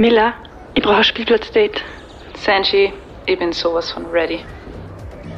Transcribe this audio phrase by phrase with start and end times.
[0.00, 0.32] Miller,
[0.76, 1.82] ich brauche ein Spielplatzdate.
[2.44, 2.92] Sanji,
[3.26, 4.38] ich bin sowas von ready.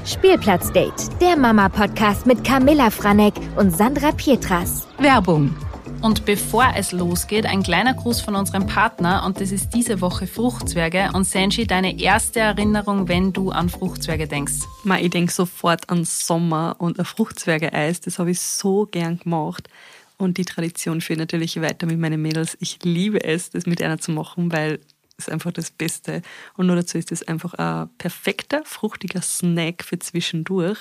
[0.05, 4.87] Spielplatzdate, der Mama-Podcast mit Camilla Franek und Sandra Pietras.
[4.99, 5.57] Werbung.
[6.03, 10.27] Und bevor es losgeht, ein kleiner Gruß von unserem Partner und das ist diese Woche
[10.27, 11.09] Fruchtzwerge.
[11.15, 14.67] Und Senji, deine erste Erinnerung, wenn du an Fruchtzwerge denkst?
[14.85, 18.03] Ma, ich denke sofort an Sommer und ein Fruchtzwerge-Eis.
[18.03, 19.71] Das habe ich so gern gemacht.
[20.21, 22.57] Und die Tradition führt natürlich weiter mit meinen Mädels.
[22.61, 24.79] Ich liebe es, das mit einer zu machen, weil
[25.17, 26.21] es einfach das Beste.
[26.57, 30.79] Und nur dazu ist es einfach ein perfekter, fruchtiger Snack für zwischendurch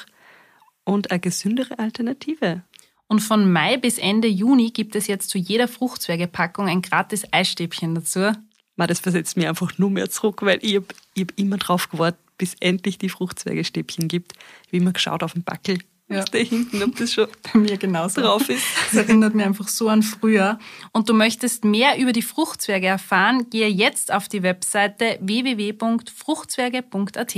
[0.83, 2.63] und eine gesündere Alternative.
[3.07, 7.95] Und von Mai bis Ende Juni gibt es jetzt zu jeder Fruchtzwergepackung ein gratis Eisstäbchen
[7.95, 8.33] dazu.
[8.75, 10.87] Man, das versetzt mir einfach nur mehr zurück, weil ich habe
[11.17, 14.33] hab immer drauf gewartet, bis endlich die Fruchtzwergestäbchen gibt.
[14.67, 15.79] Habe immer geschaut auf den Backel,
[16.09, 16.23] ja.
[16.23, 18.63] da hinten, ob das schon bei mir genauso drauf ist.
[18.91, 20.59] Das erinnert mich einfach so an früher.
[20.91, 27.37] Und du möchtest mehr über die Fruchtzwerge erfahren, gehe jetzt auf die Webseite www.fruchtzwerge.at.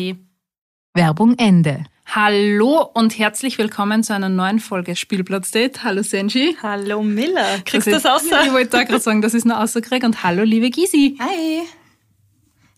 [0.94, 1.86] Werbung Ende.
[2.06, 5.82] Hallo und herzlich willkommen zu einer neuen Folge Spielplatzdate.
[5.84, 6.58] Hallo Senji.
[6.62, 7.60] Hallo Miller.
[7.64, 8.44] Kriegst du das, das außer?
[8.46, 10.04] Ich wollte da gerade sagen, das ist nur außerkrieg.
[10.04, 11.16] Und hallo liebe Gysi.
[11.20, 11.62] Hi.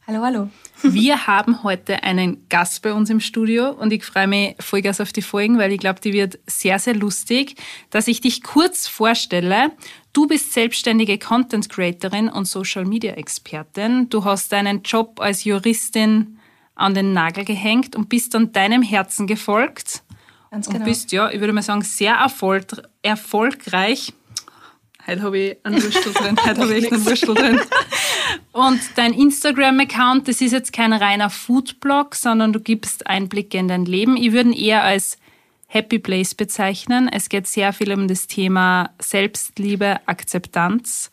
[0.05, 0.49] Hallo, hallo.
[0.81, 5.13] Wir haben heute einen Gast bei uns im Studio und ich freue mich vollgas auf
[5.13, 7.55] die Folgen, weil ich glaube, die wird sehr, sehr lustig.
[7.89, 9.71] Dass ich dich kurz vorstelle.
[10.11, 14.09] Du bist selbstständige Content Creatorin und Social Media Expertin.
[14.09, 16.37] Du hast deinen Job als Juristin
[16.75, 20.03] an den Nagel gehängt und bist dann deinem Herzen gefolgt.
[20.51, 20.79] Ganz genau.
[20.79, 22.65] Und bist, ja, ich würde mal sagen, sehr erfolg
[23.01, 24.11] erfolgreich.
[25.07, 26.37] Heute habe ich einen Wurstel drin.
[26.45, 27.59] Heute habe ich einen Wurstel drin.
[28.51, 33.85] Und dein Instagram-Account, das ist jetzt kein reiner Foodblog, sondern du gibst Einblicke in dein
[33.85, 34.17] Leben.
[34.17, 35.17] Ich würde ihn eher als
[35.67, 37.09] Happy Place bezeichnen.
[37.11, 41.09] Es geht sehr viel um das Thema Selbstliebe, Akzeptanz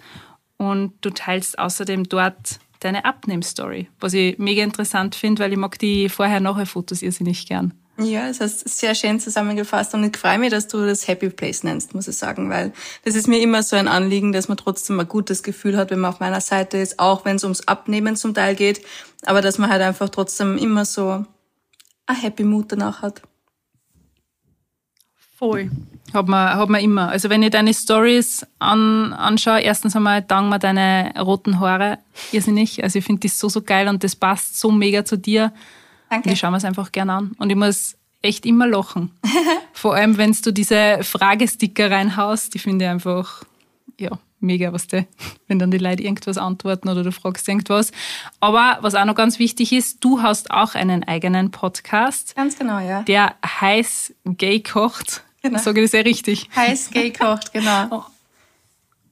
[0.58, 5.78] und du teilst außerdem dort deine Abnehmstory, was ich mega interessant finde, weil ich mag
[5.78, 7.72] die Vorher-Nachher-Fotos irrsinnig gern.
[8.02, 11.64] Ja, das hast sehr schön zusammengefasst und ich freue mich, dass du das Happy Place
[11.64, 12.72] nennst, muss ich sagen, weil
[13.04, 16.00] das ist mir immer so ein Anliegen, dass man trotzdem ein gutes Gefühl hat, wenn
[16.00, 18.80] man auf meiner Seite ist, auch wenn es ums Abnehmen zum Teil geht,
[19.26, 21.26] aber dass man halt einfach trotzdem immer so
[22.06, 23.20] ein Happy Mood danach hat.
[25.36, 25.70] Voll.
[26.12, 27.08] Hat man, hat man immer.
[27.08, 31.98] Also wenn ich deine Stories an, anschaue, erstens einmal dank mir deine roten Haare
[32.32, 32.82] irrsinnig.
[32.82, 35.52] Also ich finde das so, so geil und das passt so mega zu dir.
[36.10, 36.28] Danke.
[36.28, 37.32] Und ich schaue mir es einfach gerne an.
[37.38, 39.12] Und ich muss echt immer lachen.
[39.72, 43.44] Vor allem, wenn du diese Fragesticker reinhaust, die finde ich einfach,
[43.98, 45.06] ja, mega, was der,
[45.48, 47.92] wenn dann die Leute irgendwas antworten oder du fragst irgendwas.
[48.40, 52.34] Aber was auch noch ganz wichtig ist, du hast auch einen eigenen Podcast.
[52.34, 53.02] Ganz genau, ja.
[53.02, 55.22] Der heiß Gay kocht.
[55.42, 55.58] Genau.
[55.58, 56.50] Sage ich das sehr richtig?
[56.54, 58.04] Heiß Gay kocht, genau.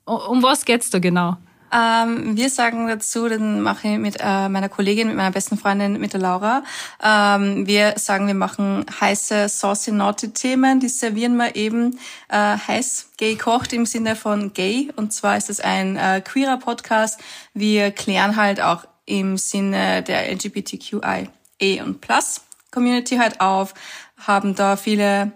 [0.05, 1.37] Um was geht's da genau?
[1.73, 6.01] Ähm, wir sagen dazu, dann mache ich mit äh, meiner Kollegin, mit meiner besten Freundin,
[6.01, 6.63] mit der Laura.
[7.03, 10.81] Ähm, wir sagen, wir machen heiße, saucy, naughty Themen.
[10.81, 11.99] Die servieren wir eben
[12.29, 14.91] äh, heiß, gay kocht im Sinne von gay.
[14.97, 17.21] Und zwar ist es ein äh, queerer Podcast.
[17.55, 21.29] Wir klären halt auch im Sinne der LGBTQI
[21.61, 23.75] E und Plus Community halt auf,
[24.19, 25.33] haben da viele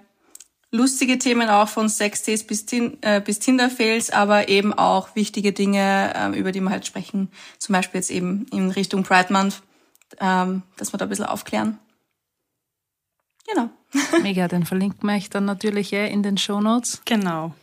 [0.72, 6.38] lustige Themen auch von Sexdays bis, äh, bis Tinder-Fails, aber eben auch wichtige Dinge, äh,
[6.38, 7.30] über die wir halt sprechen.
[7.58, 9.62] Zum Beispiel jetzt eben in Richtung Pride Month,
[10.18, 11.78] ähm, dass wir da ein bisschen aufklären.
[13.46, 13.68] Genau.
[14.22, 17.02] Mega, den verlinkt man euch dann natürlich eh in den Show Notes.
[17.04, 17.54] Genau.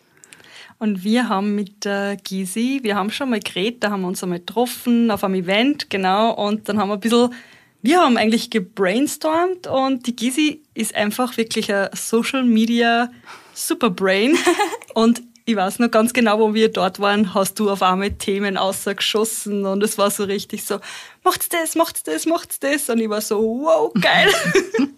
[0.77, 4.23] Und wir haben mit der Gysi, wir haben schon mal geredet, da haben wir uns
[4.23, 7.33] einmal getroffen auf einem Event, genau, und dann haben wir ein bisschen
[7.81, 13.09] wir haben eigentlich gebrainstormt und die Gizi ist einfach wirklich ein Social Media
[13.53, 14.37] Superbrain.
[14.93, 18.57] und ich weiß noch ganz genau, wo wir dort waren, hast du auf einmal Themen
[18.57, 20.79] außergeschossen und es war so richtig so,
[21.23, 22.89] macht's das, macht's das, macht's das.
[22.89, 24.29] Und ich war so, wow, geil.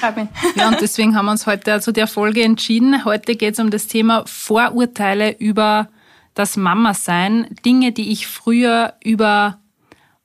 [0.56, 3.04] ja, und deswegen haben wir uns heute zu der Folge entschieden.
[3.04, 5.88] Heute geht es um das Thema Vorurteile über
[6.34, 7.48] das Mama-Sein.
[7.64, 9.58] Dinge, die ich früher über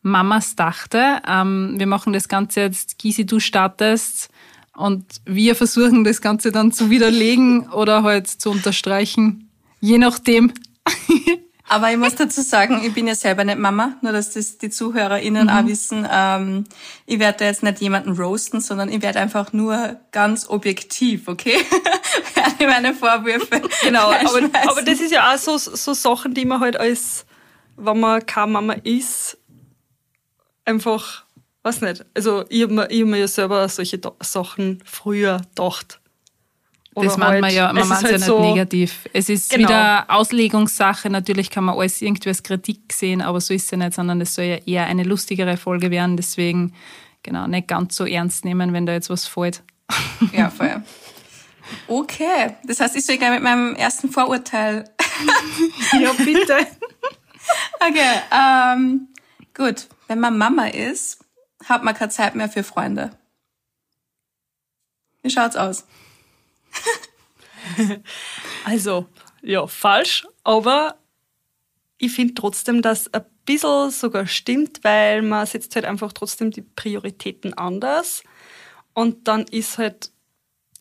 [0.01, 1.21] Mamas dachte.
[1.27, 4.29] Ähm, wir machen das Ganze jetzt, Gisi, du startest
[4.75, 9.49] und wir versuchen das Ganze dann zu widerlegen oder halt zu unterstreichen,
[9.81, 10.53] je nachdem.
[11.71, 14.71] Aber ich muss dazu sagen, ich bin ja selber nicht Mama, nur dass das die
[14.71, 15.49] ZuhörerInnen mhm.
[15.49, 16.07] auch wissen.
[16.11, 16.63] Ähm,
[17.05, 21.57] ich werde jetzt nicht jemanden roasten, sondern ich werde einfach nur ganz objektiv, okay?
[22.35, 23.61] werde meine Vorwürfe.
[23.83, 27.25] Genau, aber, aber das ist ja auch so, so Sachen, die man halt als,
[27.77, 29.37] wenn man keine Mama ist,
[30.69, 31.25] einfach,
[31.63, 35.99] weiß nicht, also ich habe mir, hab mir ja selber solche Sachen früher gedacht.
[36.95, 39.09] das meint man ja, man meint halt ja nicht so negativ.
[39.13, 39.67] Es ist genau.
[39.67, 41.09] wieder Auslegungssache.
[41.09, 44.21] Natürlich kann man alles irgendwie als Kritik sehen, aber so ist es ja nicht, sondern
[44.21, 46.17] es soll ja eher eine lustigere Folge werden.
[46.17, 46.73] Deswegen,
[47.23, 49.63] genau, nicht ganz so ernst nehmen, wenn da jetzt was fällt.
[50.33, 50.83] Ja, voll.
[51.87, 54.85] Okay, das heißt, ich soll gleich mit meinem ersten Vorurteil.
[55.99, 56.57] ja, bitte.
[57.79, 59.07] okay, ähm,
[59.53, 59.87] gut.
[60.09, 61.23] Wenn man Mama ist,
[61.65, 63.11] hat man keine Zeit mehr für Freunde.
[65.21, 65.85] Wie schaut's aus?
[68.65, 69.05] also,
[69.43, 70.97] ja, falsch, aber
[71.99, 76.63] ich finde trotzdem, dass ein bisschen sogar stimmt, weil man setzt halt einfach trotzdem die
[76.63, 78.23] Prioritäten anders
[78.95, 80.11] und dann ist halt,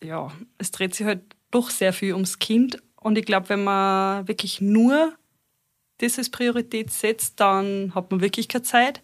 [0.02, 1.20] ja, es dreht sich halt
[1.50, 5.17] doch sehr viel ums Kind und ich glaube, wenn man wirklich nur
[5.98, 9.00] das als Priorität setzt, dann hat man wirklich keine Zeit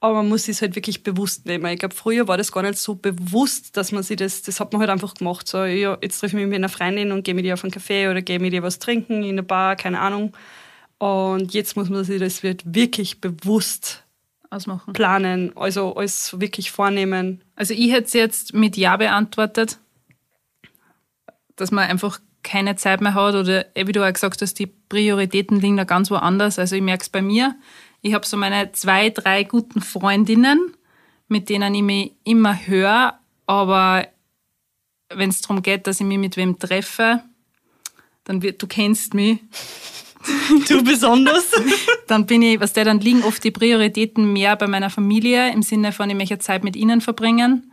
[0.00, 1.66] aber man muss es halt wirklich bewusst nehmen.
[1.66, 4.72] Ich glaube, früher war das gar nicht so bewusst, dass man sich das, das hat
[4.72, 5.48] man halt einfach gemacht.
[5.48, 7.72] So, ja, jetzt treffe ich mich mit einer Freundin und gehe mit ihr auf einen
[7.72, 10.36] Kaffee oder gehe mit ihr was trinken in einer Bar, keine Ahnung.
[10.98, 14.04] Und jetzt muss man sich das wirklich bewusst
[14.50, 14.92] ausmachen.
[14.92, 17.42] Planen, also alles wirklich vornehmen.
[17.54, 19.78] Also ich hätte es jetzt mit Ja beantwortet,
[21.56, 25.60] dass man einfach keine Zeit mehr hat oder wie du auch gesagt hast, die Prioritäten
[25.60, 26.58] liegen da ganz woanders.
[26.58, 27.56] Also ich merke es bei mir,
[28.02, 30.72] ich habe so meine zwei, drei guten Freundinnen,
[31.28, 34.06] mit denen ich mich immer höre, aber
[35.12, 37.22] wenn es darum geht, dass ich mich mit wem treffe,
[38.24, 39.40] dann wird, du kennst mich.
[40.68, 41.52] Du besonders.
[42.08, 45.62] dann bin ich, was der dann liegen oft die Prioritäten mehr bei meiner Familie im
[45.62, 47.72] Sinne von, ich möchte Zeit mit ihnen verbringen.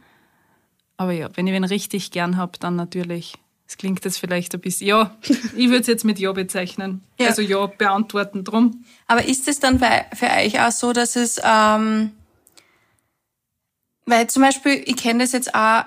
[0.97, 3.33] Aber ja, wenn ich wen richtig gern habe, dann natürlich
[3.67, 5.15] das klingt jetzt vielleicht ein bisschen, ja,
[5.55, 7.03] ich würde es jetzt mit Ja bezeichnen.
[7.19, 7.27] Ja.
[7.27, 8.83] Also Ja beantworten drum.
[9.07, 12.11] Aber ist es dann für, für euch auch so, dass es, ähm,
[14.05, 15.85] weil zum Beispiel, ich kenne das jetzt auch,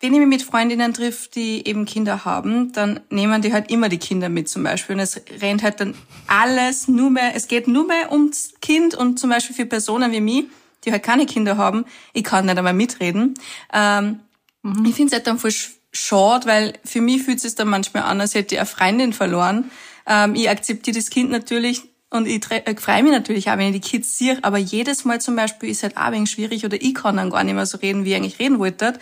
[0.00, 3.88] wenn ich mich mit Freundinnen trifft, die eben Kinder haben, dann nehmen die halt immer
[3.88, 4.94] die Kinder mit zum Beispiel.
[4.94, 5.94] Und es rennt halt dann
[6.28, 10.20] alles nur mehr, es geht nur mehr ums Kind und zum Beispiel für Personen wie
[10.20, 10.44] mich,
[10.84, 13.34] die halt keine Kinder haben, ich kann nicht einmal mitreden.
[13.72, 14.20] Ähm,
[14.62, 14.84] mhm.
[14.84, 15.50] Ich finde es halt dann voll
[15.92, 19.70] schade, weil für mich fühlt es dann manchmal an, als hätte ich eine Freundin verloren.
[20.06, 23.80] Ähm, ich akzeptiere das Kind natürlich und ich äh, freue mich natürlich auch, wenn ich
[23.82, 26.80] die Kids sehe, aber jedes Mal zum Beispiel ist halt auch ein wenig schwierig oder
[26.80, 28.98] ich kann dann gar nicht mehr so reden, wie ich eigentlich reden wollte.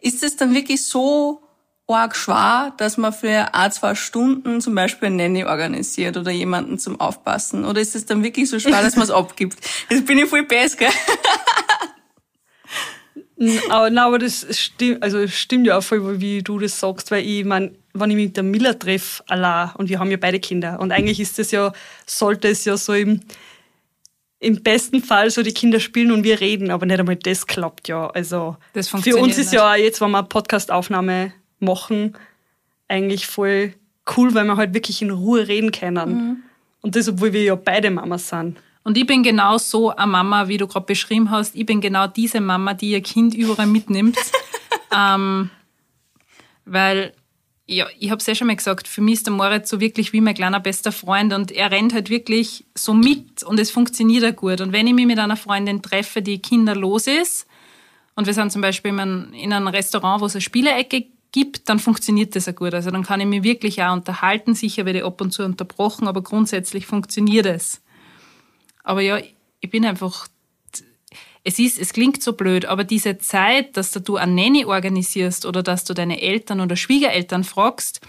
[0.00, 1.42] Ist es dann wirklich so
[1.88, 6.78] arg schwer, dass man für ein, zwei Stunden zum Beispiel eine Nanny organisiert oder jemanden
[6.78, 7.64] zum Aufpassen?
[7.64, 9.58] Oder ist es dann wirklich so schwer, dass man es abgibt?
[9.88, 10.86] Jetzt bin ich voll besser,
[13.38, 13.98] gell?
[13.98, 17.72] aber, das stimmt, also stimmt ja auch voll, wie du das sagst, weil ich meine,
[17.94, 21.20] wenn ich mit der Miller treffe, allein, und wir haben ja beide Kinder, und eigentlich
[21.20, 21.72] ist das ja,
[22.06, 23.20] sollte es ja so im,
[24.38, 27.88] im besten Fall so die Kinder spielen und wir reden, aber nicht einmal das klappt
[27.88, 28.08] ja.
[28.08, 29.54] Also für uns ist nicht.
[29.54, 32.14] ja jetzt, wenn wir eine Podcast-Aufnahme machen,
[32.88, 33.74] eigentlich voll
[34.16, 36.08] cool, weil wir halt wirklich in Ruhe reden können.
[36.10, 36.36] Mhm.
[36.82, 38.58] Und das, obwohl wir ja beide Mamas sind.
[38.86, 41.56] Und ich bin genau so eine Mama, wie du gerade beschrieben hast.
[41.56, 44.16] Ich bin genau diese Mama, die ihr Kind überall mitnimmt.
[44.96, 45.50] ähm,
[46.64, 47.12] weil,
[47.66, 50.12] ja, ich habe es ja schon mal gesagt, für mich ist der Moritz so wirklich
[50.12, 54.24] wie mein kleiner bester Freund und er rennt halt wirklich so mit und es funktioniert
[54.24, 54.60] auch gut.
[54.60, 57.48] Und wenn ich mich mit einer Freundin treffe, die kinderlos ist,
[58.14, 62.36] und wir sind zum Beispiel in einem Restaurant, wo es eine Spielecke gibt, dann funktioniert
[62.36, 62.72] das auch gut.
[62.72, 64.54] Also dann kann ich mich wirklich auch unterhalten.
[64.54, 67.82] Sicher werde ich ab und zu unterbrochen, aber grundsätzlich funktioniert es.
[68.86, 69.18] Aber ja,
[69.60, 70.28] ich bin einfach,
[71.42, 75.64] es ist, es klingt so blöd, aber diese Zeit, dass du eine Nanny organisierst oder
[75.64, 78.00] dass du deine Eltern oder Schwiegereltern fragst,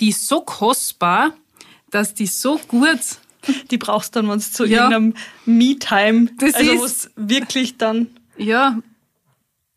[0.00, 1.34] die ist so kostbar,
[1.90, 2.98] dass die so gut
[3.70, 4.90] die brauchst dann, wenn es zu ja.
[4.90, 5.14] irgendeinem
[5.44, 8.08] Me-Time, also ist wirklich dann...
[8.38, 8.80] Ja,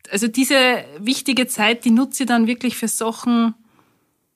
[0.10, 3.54] also diese wichtige Zeit, die nutze ich dann wirklich für Sachen,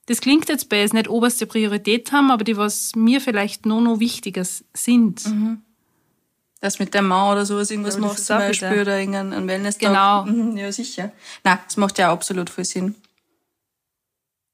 [0.04, 3.80] das klingt jetzt bei es nicht oberste Priorität haben, aber die, was mir vielleicht noch,
[3.80, 5.26] noch wichtiger sind.
[5.26, 5.62] Mhm
[6.62, 8.82] dass mit der Mann oder sowas irgendwas ja, machst zum Beispiel bitte.
[8.82, 10.24] oder irgendein Wellness Genau.
[10.26, 11.10] Mhm, ja, sicher.
[11.42, 12.94] Na, das macht ja absolut viel Sinn.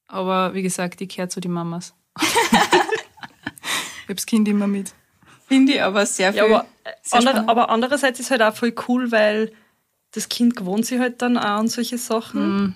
[0.07, 1.93] Aber wie gesagt, ich gehöre zu den Mamas.
[2.19, 4.91] ich hab's Kind immer mit.
[5.47, 6.39] Finde ich aber sehr viel.
[6.39, 6.65] Ja, aber,
[7.03, 9.51] sehr andere, aber andererseits ist es halt auch voll cool, weil
[10.11, 12.63] das Kind gewohnt sich halt dann auch an solche Sachen.
[12.63, 12.75] Mm.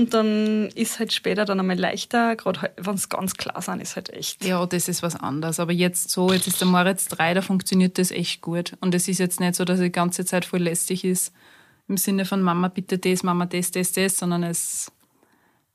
[0.00, 3.96] Und dann ist halt später dann einmal leichter, gerade wenn es ganz klar sind, ist
[3.96, 4.42] halt echt.
[4.42, 5.60] Ja, das ist was anderes.
[5.60, 8.78] Aber jetzt so, jetzt ist der Moritz 3, da funktioniert das echt gut.
[8.80, 11.34] Und es ist jetzt nicht so, dass er die ganze Zeit voll lästig ist,
[11.86, 14.90] im Sinne von Mama bitte das, Mama das, das, das, sondern es,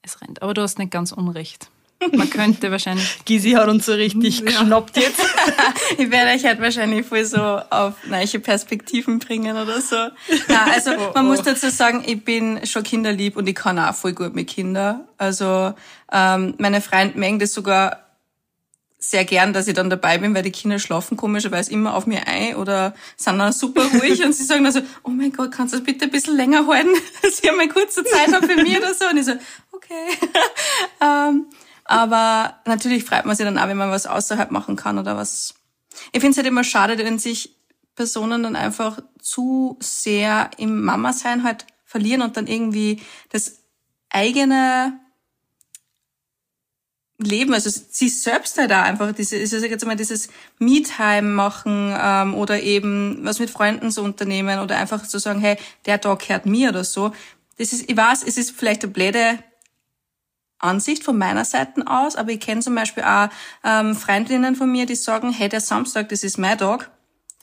[0.02, 0.42] es rennt.
[0.42, 1.70] Aber du hast nicht ganz Unrecht.
[2.12, 3.20] Man könnte wahrscheinlich.
[3.26, 4.46] Gisi hat uns so richtig ja.
[4.46, 5.22] geschnappt jetzt.
[5.98, 9.96] ich werde euch halt wahrscheinlich voll so auf neue Perspektiven bringen oder so.
[9.96, 13.94] Ja, also Oh, man muss dazu sagen, ich bin schon kinderlieb und ich kann auch
[13.94, 15.02] voll gut mit Kindern.
[15.18, 15.74] Also
[16.12, 18.06] ähm, meine Freunde mengen das sogar
[18.98, 22.28] sehr gern, dass ich dann dabei bin, weil die Kinder schlafen komischerweise immer auf mir
[22.28, 25.74] ein oder sind dann super ruhig und sie sagen dann so, oh mein Gott, kannst
[25.74, 26.90] du das bitte ein bisschen länger halten,
[27.22, 29.06] dass ich einmal kurze Zeit habe für mich oder so.
[29.08, 29.34] Und ich so,
[29.72, 30.08] okay.
[31.02, 31.46] ähm,
[31.86, 35.54] aber natürlich freut man sich dann auch, wenn man was außerhalb machen kann oder was.
[36.12, 37.56] Ich finde es halt immer schade, wenn sich
[37.96, 43.60] Personen dann einfach zu sehr im Mama-Sein halt verlieren und dann irgendwie das
[44.10, 45.00] eigene
[47.18, 50.28] Leben, also sie selbst halt auch einfach, diese, ich sag jetzt mal, dieses
[50.60, 55.58] Me-Time machen ähm, oder eben was mit Freunden so unternehmen oder einfach zu sagen, hey,
[55.86, 57.14] der Tag gehört mir oder so.
[57.58, 59.40] Das ist, ich weiß, es ist vielleicht eine blöde
[60.60, 63.30] Ansicht von meiner Seite aus, aber ich kenne zum Beispiel auch
[63.64, 66.90] ähm, Freundinnen von mir, die sagen, hey, der Samstag, das ist mein Tag,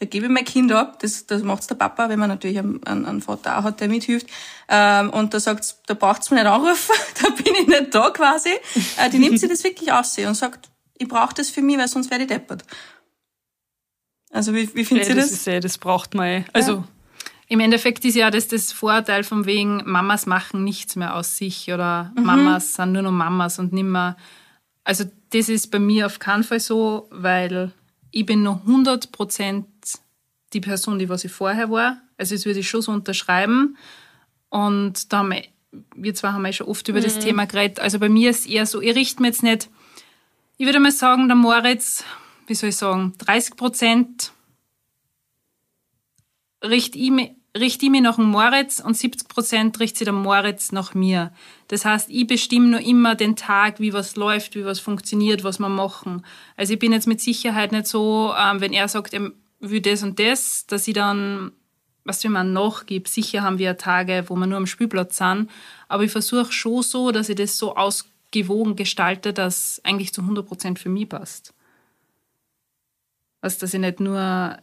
[0.00, 2.84] da gebe ich mein Kind ab, das, das macht's der Papa, wenn man natürlich einen,
[2.84, 4.26] einen, Vater auch hat, der mithilft,
[4.68, 8.50] ähm, und da sagt's, da braucht's mir nicht anrufen, da bin ich nicht da quasi.
[8.98, 11.88] Äh, die nimmt sich das wirklich aus und sagt, ich brauche das für mich, weil
[11.88, 12.64] sonst werde ich deppert.
[14.30, 15.38] Also wie, wie findet Ja, ihr das das?
[15.40, 16.44] ist eh, das braucht man eh.
[16.52, 16.84] Also,
[17.52, 21.70] Im Endeffekt ist ja das das Vorteil von wegen, Mamas machen nichts mehr aus sich
[21.70, 24.16] oder Mamas sind nur noch Mamas und nimmer.
[24.84, 25.04] Also
[25.34, 27.70] das ist bei mir auf keinen Fall so, weil
[28.10, 29.64] ich bin noch 100%
[30.54, 31.98] die Person, die was ich vorher war.
[32.16, 33.76] Also das würde ich schon so unterschreiben.
[34.48, 35.44] Und da haben wir,
[35.94, 37.80] wir zwei haben ja schon oft über das Thema geredet.
[37.80, 39.68] Also bei mir ist eher so, ich richte mir jetzt nicht,
[40.56, 42.02] ich würde mal sagen, der Moritz,
[42.46, 44.32] wie soll ich sagen, 30 Prozent
[46.64, 50.14] richte ich, mi- richte ich mich nach dem Moritz und 70 Prozent richtet sich der
[50.14, 51.32] Moritz nach mir.
[51.68, 55.58] Das heißt, ich bestimme nur immer den Tag, wie was läuft, wie was funktioniert, was
[55.58, 56.24] wir machen.
[56.56, 60.02] Also ich bin jetzt mit Sicherheit nicht so, ähm, wenn er sagt, er will das
[60.02, 61.52] und das, dass ich dann,
[62.04, 63.06] was wir mal nachgib.
[63.06, 65.50] Sicher haben wir Tage, wo wir nur am Spielplatz sind,
[65.88, 70.46] aber ich versuche schon so, dass ich das so ausgewogen gestalte, dass eigentlich zu 100
[70.46, 71.52] Prozent für mich passt.
[73.42, 74.56] Also, dass ich nicht nur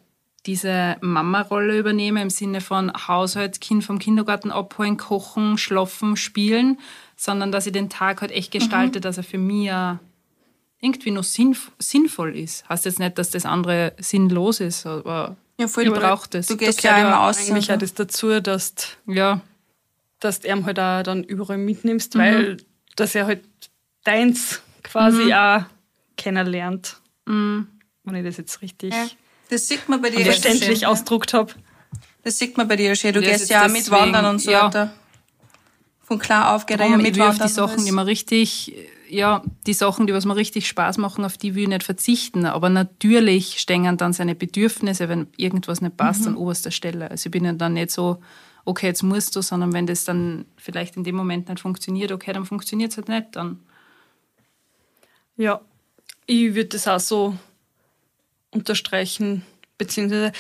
[0.46, 6.80] diese Mama-Rolle übernehme im Sinne von Haushalt, Kind vom Kindergarten abholen, kochen, schlafen, spielen,
[7.16, 10.00] sondern dass ich den Tag halt echt gestalte, dass er für mich ja
[10.82, 12.68] irgendwie noch sinnf sinnvoll ist.
[12.70, 16.48] Heißt jetzt nicht, dass das andere sinnlos ist, aber Ja, voll, ich du- brauche das.
[16.48, 17.38] Du gehst gehört ja immer aus.
[17.50, 19.42] eigentlich auch das dazu, dass du Ja,
[20.22, 22.20] dass du ihn halt auch dann überall mitnimmst, Mhm.
[22.20, 22.58] weil
[22.96, 23.44] dass er halt
[24.06, 25.34] deins quasi Mhm.
[25.34, 25.64] auch
[26.16, 27.02] kennenlernt.
[27.26, 27.68] Wenn
[28.16, 29.06] ich das jetzt richtig Ja.
[29.50, 30.88] Das sieht man bei dir ja verständlich schön.
[30.88, 31.54] ausgedruckt habe.
[32.24, 33.14] Das sieht man bei dir ja schön.
[33.14, 34.66] Du gehst ja auch deswegen- mit Wandern und so ja.
[34.66, 34.94] weiter.
[36.04, 38.74] Von klar auf geht er ja Darum, mit ich auf die Sachen, die mir richtig,
[39.10, 42.46] ja, die Sachen, die was mir richtig Spaß machen, auf die will ich nicht verzichten.
[42.46, 47.12] Aber natürlich stehen dann seine Bedürfnisse, wenn irgendwas nicht passt, an oberster Stelle.
[47.12, 48.22] Also ich bin ja dann nicht so,
[48.66, 52.34] okay, jetzt musst du, sondern wenn das dann vielleicht in dem Moment nicht funktioniert, okay,
[52.34, 53.36] dann funktioniert es halt nicht.
[53.36, 53.60] Dann
[55.38, 55.62] Ja,
[56.26, 57.38] ich würde das auch so
[58.52, 59.46] unterstreichen,
[59.78, 60.32] beziehungsweise,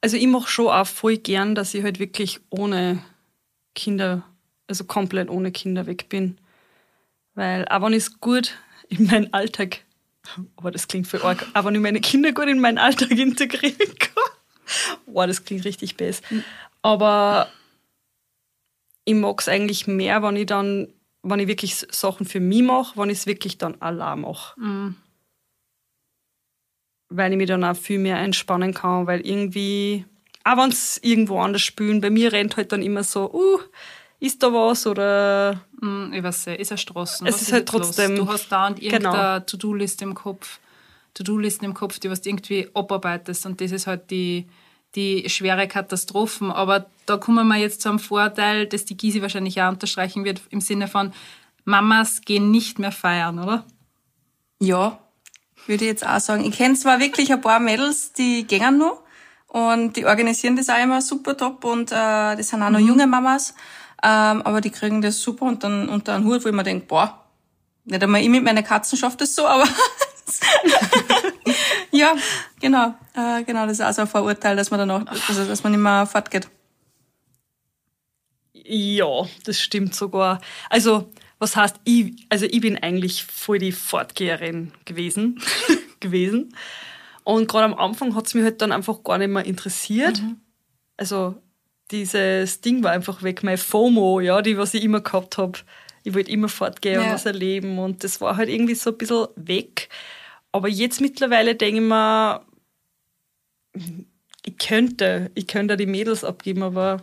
[0.00, 3.02] also ich mache schon auch voll gern, dass ich halt wirklich ohne
[3.74, 4.24] Kinder,
[4.66, 6.38] also komplett ohne Kinder weg bin.
[7.34, 9.84] Weil auch wenn ich es gut in meinen Alltag,
[10.56, 13.98] aber das klingt für arg, aber wenn ich meine Kinder gut in meinen Alltag integrieren
[13.98, 14.32] kann,
[15.06, 16.22] wow, das klingt richtig best.
[16.82, 17.48] Aber
[19.04, 20.88] ich mag es eigentlich mehr, wenn ich dann,
[21.22, 24.60] wenn ich wirklich Sachen für mich mache, wenn ich es wirklich dann allein mache.
[27.14, 30.04] Weil ich mich dann auch viel mehr entspannen kann, weil irgendwie,
[30.44, 33.58] auch wenn es irgendwo anders spülen, bei mir rennt halt dann immer so, uh,
[34.20, 37.26] ist da was oder Mm, Ich weiß nicht, ist ja Straßen.
[37.26, 37.96] Es Was ist halt jetzt los?
[37.96, 38.94] trotzdem- Du hast da und Genau.
[38.94, 40.60] irgendeine To-Do-Liste im Kopf,
[41.14, 43.46] To-Do-Listen im Kopf, die was du irgendwie abarbeitest.
[43.46, 44.46] Und das ist halt die,
[44.94, 46.52] die schwere Katastrophen.
[46.52, 50.40] Aber da kommen wir jetzt zu einem Vorteil, das die Gysi wahrscheinlich auch unterstreichen wird,
[50.50, 51.12] im Sinne von
[51.64, 53.64] Mamas gehen nicht mehr feiern, oder?
[54.60, 55.00] Ja,
[55.66, 56.44] würde ich jetzt auch sagen.
[56.44, 59.02] Ich kenne zwar wirklich ein paar Mädels, die gehen noch
[59.48, 63.06] und die organisieren das auch immer super top und äh, das sind auch noch junge
[63.06, 63.54] Mamas,
[64.02, 67.22] ähm, aber die kriegen das super unter, unter einen Hut, wo ich mir denke, boah,
[67.84, 69.64] nicht einmal ich mit meinen Katzen schafft das so, aber
[71.90, 72.14] ja,
[72.60, 75.62] genau, äh, genau, das ist auch so ein Vorurteil, dass man dann auch, also, dass
[75.62, 76.48] man mehr fortgeht.
[78.52, 80.40] Ja, das stimmt sogar.
[80.70, 81.10] Also,
[81.42, 85.42] was heißt, ich, also ich bin eigentlich voll die Fortgeherin gewesen.
[86.00, 86.54] gewesen.
[87.24, 90.22] Und gerade am Anfang hat es mich halt dann einfach gar nicht mehr interessiert.
[90.96, 91.34] Also,
[91.90, 95.58] dieses Ding war einfach weg, mein FOMO, ja, die, was ich immer gehabt habe.
[96.04, 97.14] Ich wollte immer fortgehen und Ja.
[97.14, 99.88] was erleben und das war halt irgendwie so ein bisschen weg.
[100.52, 102.44] Aber jetzt mittlerweile denke ich mir,
[104.44, 107.02] ich könnte, ich könnte die Mädels abgeben, aber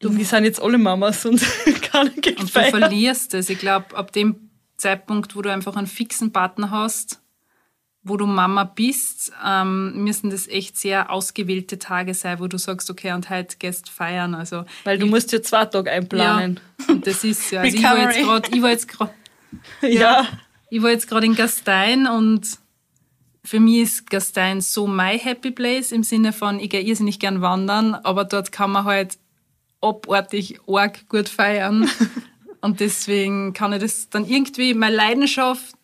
[0.00, 1.40] du, wir sind jetzt alle Mamas und
[1.82, 3.48] kann nicht Und du verlierst es.
[3.48, 7.20] Ich glaube, ab dem Zeitpunkt, wo du einfach einen fixen Partner hast,
[8.02, 12.88] wo du Mama bist, ähm, müssen das echt sehr ausgewählte Tage sein, wo du sagst,
[12.88, 14.34] okay, und heute gehst feiern.
[14.34, 16.60] Also, Weil du musst dir zwei Tage einplanen.
[16.78, 17.60] Ja, und das ist ja.
[17.60, 19.14] Also ich war jetzt gerade, ich war jetzt gerade,
[19.82, 19.88] Ja.
[19.88, 20.26] ja.
[20.70, 22.58] ich war jetzt gerade in Gastein und
[23.44, 27.42] für mich ist Gastein so my happy place im Sinne von, ich gehe irrsinnig gern
[27.42, 29.18] wandern, aber dort kann man halt
[29.80, 31.88] abartig arg gut feiern.
[32.60, 35.76] und deswegen kann ich das dann irgendwie, meine Leidenschaft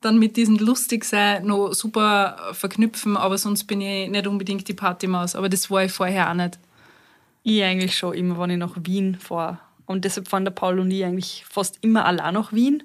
[0.00, 5.34] dann mit diesem Lustigsein noch super verknüpfen, aber sonst bin ich nicht unbedingt die Partymaus.
[5.34, 6.58] Aber das war ich vorher auch nicht.
[7.42, 9.58] Ich eigentlich schon immer, wenn ich nach Wien fahre.
[9.86, 12.82] Und deshalb fahren der Paul und ich eigentlich fast immer allein nach Wien.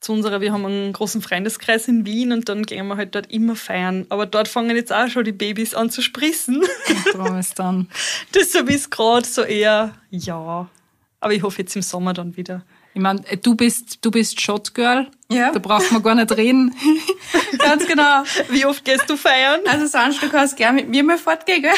[0.00, 3.30] Zu unserer, wir haben einen großen Freundeskreis in Wien und dann gehen wir halt dort
[3.30, 4.06] immer feiern.
[4.08, 6.62] Aber dort fangen jetzt auch schon die Babys an zu spritzen.
[7.12, 7.88] Darum ist dann.
[8.34, 10.68] Deshalb ist gerade so eher ja.
[11.20, 12.62] Aber ich hoffe jetzt im Sommer dann wieder.
[12.94, 15.08] Ich meine, du bist, du bist Shotgirl.
[15.30, 15.52] Ja.
[15.52, 16.74] Da braucht man gar nicht reden.
[17.58, 18.24] Ganz genau.
[18.48, 19.60] Wie oft gehst du feiern?
[19.66, 21.74] Also Sanj, du kannst gern mit mir mal fortgehen, gell?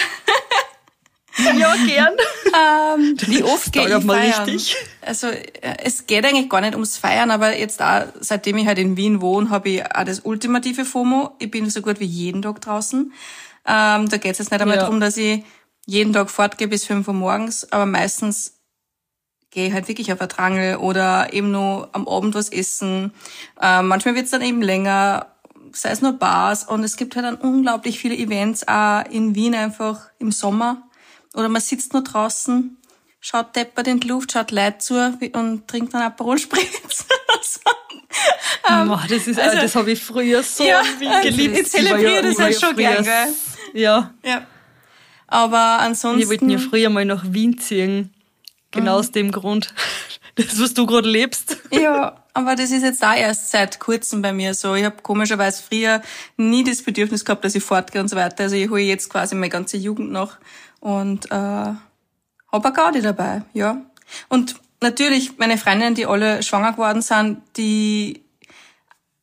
[1.38, 2.14] Ja, gern.
[2.54, 4.44] Ähm, wie oft gehe ich feiern?
[4.44, 4.76] richtig.
[5.00, 8.78] Also äh, es geht eigentlich gar nicht ums Feiern, aber jetzt auch, seitdem ich halt
[8.78, 11.32] in Wien wohne, habe ich auch das ultimative FOMO.
[11.38, 13.12] Ich bin so gut wie jeden Tag draußen.
[13.66, 14.82] Ähm, da geht es jetzt nicht einmal Ja.
[14.82, 15.42] darum, dass ich
[15.86, 18.54] jeden Tag fortgehe bis 5 Uhr morgens, aber meistens
[19.50, 23.12] gehe ich halt wirklich auf eine Drangel oder eben nur am Abend was essen.
[23.60, 25.26] Ähm, manchmal wird's dann eben länger,
[25.72, 29.54] sei es nur Bars und es gibt halt dann unglaublich viele Events auch in Wien
[29.54, 30.82] einfach im Sommer.
[31.34, 32.76] Oder man sitzt nur draußen,
[33.20, 37.06] schaut deppert in die Luft, schaut Leute zu und trinkt dann Aperol Spritz.
[38.68, 41.58] Boah, das ist, also- das habe ich früher so Ja, wie also geliebt.
[41.58, 43.28] ich zelebriere war das halt schon gern, gell?
[43.74, 44.46] Ja, ja.
[45.26, 46.20] Aber ansonsten...
[46.20, 48.12] wir wollten ja früher mal nach Wien ziehen.
[48.70, 49.74] Genau aus dem Grund.
[50.34, 51.58] Das, was du gerade lebst.
[51.70, 54.74] Ja, aber das ist jetzt auch erst seit kurzem bei mir so.
[54.74, 56.00] Ich habe komischerweise früher
[56.38, 58.44] nie das Bedürfnis gehabt, dass ich fortgehe und so weiter.
[58.44, 60.38] Also ich hole jetzt quasi meine ganze Jugend noch
[60.82, 61.78] und äh, habe
[62.52, 63.80] eine Gaudi dabei, ja.
[64.28, 68.24] Und natürlich meine Freundinnen, die alle schwanger geworden sind, die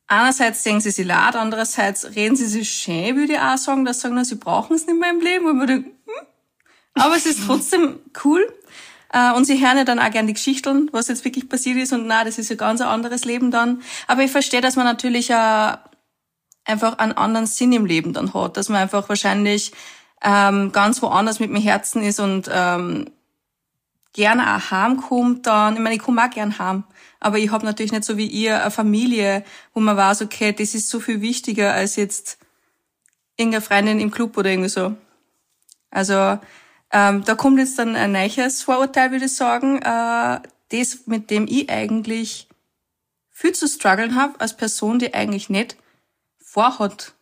[0.07, 3.97] einerseits sehen sie sich leid, andererseits reden sie sich schön, würde ich auch sagen, dass
[3.97, 5.45] sie sagen, sie brauchen es nicht mehr im Leben.
[5.47, 6.27] Und man denkt, hm.
[6.95, 8.51] Aber es ist trotzdem cool.
[9.11, 11.91] Äh, Und sie hören ja dann auch gerne die Geschichten, was jetzt wirklich passiert ist.
[11.91, 13.81] Und na, das ist ein ganz anderes Leben dann.
[14.07, 15.73] Aber ich verstehe, dass man natürlich äh,
[16.65, 18.55] einfach einen anderen Sinn im Leben dann hat.
[18.57, 19.73] Dass man einfach wahrscheinlich
[20.21, 23.09] ähm, ganz woanders mit dem Herzen ist und ähm,
[24.13, 25.75] gerne auch heimkommt dann.
[25.75, 26.83] Ich meine, ich komme auch gern heim.
[27.19, 30.73] Aber ich habe natürlich nicht so wie ihr eine Familie, wo man weiß, okay, das
[30.73, 32.37] ist so viel wichtiger als jetzt
[33.35, 34.95] irgendeine Freundin im Club oder irgendwie so.
[35.91, 36.39] Also
[36.91, 40.39] ähm, da kommt jetzt dann ein neues Vorurteil, würde ich sagen, äh,
[40.71, 42.47] das, mit dem ich eigentlich
[43.29, 45.77] viel zu strugglen habe, als Person, die eigentlich nicht
[46.37, 47.13] vorhat,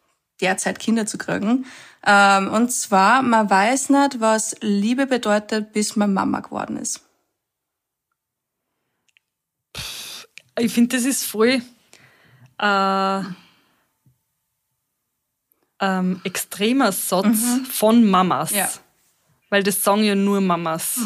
[0.41, 1.65] derzeit Kinder zu kriegen.
[2.05, 7.01] Ähm, und zwar, man weiß nicht, was Liebe bedeutet, bis man Mama geworden ist.
[10.59, 11.61] Ich finde, das ist voll
[12.59, 13.21] äh,
[15.79, 17.37] ähm, extremer Satz
[17.71, 18.51] von Mamas.
[18.51, 18.69] Ja.
[19.49, 20.99] Weil das sagen ja nur Mamas.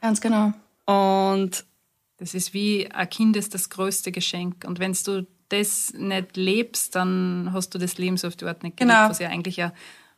[0.00, 0.52] Ganz genau.
[0.86, 1.64] Und
[2.18, 4.64] Das ist wie ein Kind ist das größte Geschenk.
[4.64, 8.62] Und wenn du das nicht lebst, dann hast du das Leben so auf die Art
[8.62, 9.10] nicht gelebt, Genau.
[9.10, 9.72] was ja eigentlich ein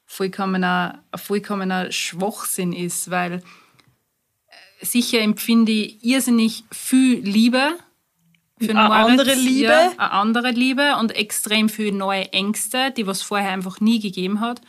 [0.07, 7.77] vollkommener, ein vollkommener Schwachsinn ist, weil äh, sicher empfinde ich irrsinnig viel Liebe
[8.59, 9.65] für Eine andere Liebe?
[9.65, 14.41] Ja, eine andere Liebe und extrem viel neue Ängste, die was vorher einfach nie gegeben
[14.41, 14.63] hat.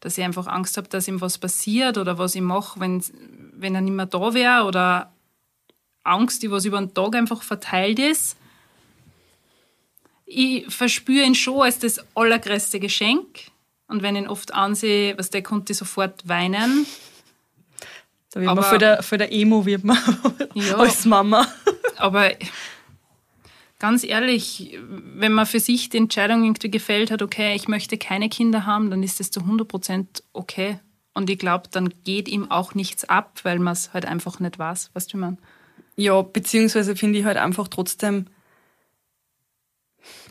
[0.00, 3.02] Dass ich einfach Angst habe, dass ihm was passiert oder was ich mache, wenn,
[3.52, 5.12] wenn er nicht mehr da wäre oder
[6.02, 8.38] Angst, die was über den Tag einfach verteilt ist.
[10.24, 13.50] Ich verspüre ihn schon als das allergrößte Geschenk.
[13.88, 16.86] Und wenn ich ihn oft ansehe, was der konnte sofort weinen.
[18.32, 19.98] da wird man Aber- für der, für der Emo wird man
[20.54, 20.76] Ja.
[20.76, 21.46] als Mama.
[21.96, 22.30] Aber
[23.78, 24.76] ganz ehrlich,
[25.14, 28.90] wenn man für sich die Entscheidung irgendwie gefällt hat, okay, ich möchte keine Kinder haben,
[28.90, 30.78] dann ist das zu 100% okay.
[31.14, 34.58] Und ich glaube, dann geht ihm auch nichts ab, weil man es halt einfach nicht
[34.58, 34.90] weiß.
[34.92, 35.38] Weißt du, man?
[35.96, 38.26] Ja, beziehungsweise finde ich halt einfach trotzdem,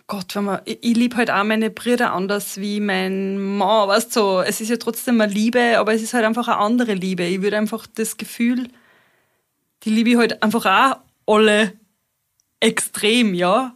[0.07, 4.15] Gott, wenn man, ich, ich liebe halt auch meine Brüder anders wie mein Mann, weißt
[4.15, 4.41] du, so.
[4.41, 7.23] es ist ja trotzdem eine Liebe, aber es ist halt einfach eine andere Liebe.
[7.23, 8.67] Ich würde einfach das Gefühl,
[9.83, 11.73] die liebe ich halt einfach auch alle
[12.59, 13.75] extrem, ja.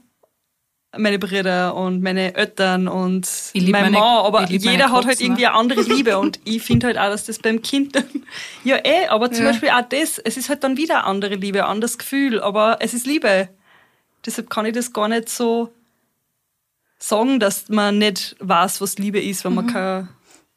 [0.95, 5.49] meine Brüder und meine Eltern und mein meine- Mann, aber jeder hat halt irgendwie ne?
[5.49, 8.05] eine andere Liebe und ich finde halt auch, dass das beim Kind dann,
[8.63, 9.51] ja eh, aber zum Ja.
[9.51, 12.77] Beispiel auch das, es ist halt dann wieder eine andere Liebe, ein anderes Gefühl, aber
[12.81, 13.49] es ist Liebe.
[14.25, 15.71] Deshalb kann ich das gar nicht so
[16.99, 20.09] sagen, dass man nicht weiß, was Liebe ist, wenn man kein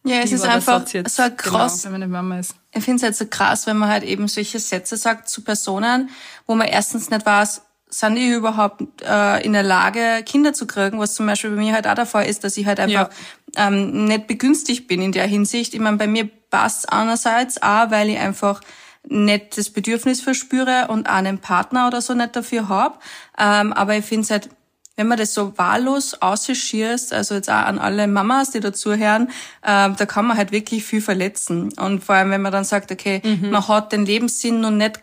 [0.04, 1.16] Ja, es ist einfach jetzt?
[1.16, 1.84] so krass.
[1.84, 2.54] Wenn meine Mama ist.
[2.74, 6.10] Ich finde es halt so krass, wenn man halt eben solche Sätze sagt zu Personen,
[6.46, 10.98] wo man erstens nicht weiß, sind die überhaupt äh, in der Lage, Kinder zu kriegen,
[10.98, 13.10] was zum Beispiel bei mir halt auch der Fall ist, dass ich halt einfach
[13.56, 15.74] ähm, nicht begünstigt bin in der Hinsicht.
[15.74, 18.62] Ich meine, bei mir passt einerseits auch, weil ich einfach
[19.06, 23.02] nicht das Bedürfnis verspüre und auch einen Partner oder so nicht dafür hab.
[23.38, 24.48] Ähm, aber ich finde es halt,
[24.96, 29.30] wenn man das so wahllos ausschießt, also jetzt auch an alle Mamas, die dazuhören,
[29.64, 31.72] ähm, da kann man halt wirklich viel verletzen.
[31.78, 35.00] Und vor allem, wenn man dann sagt, okay, man hat den Lebenssinn noch nicht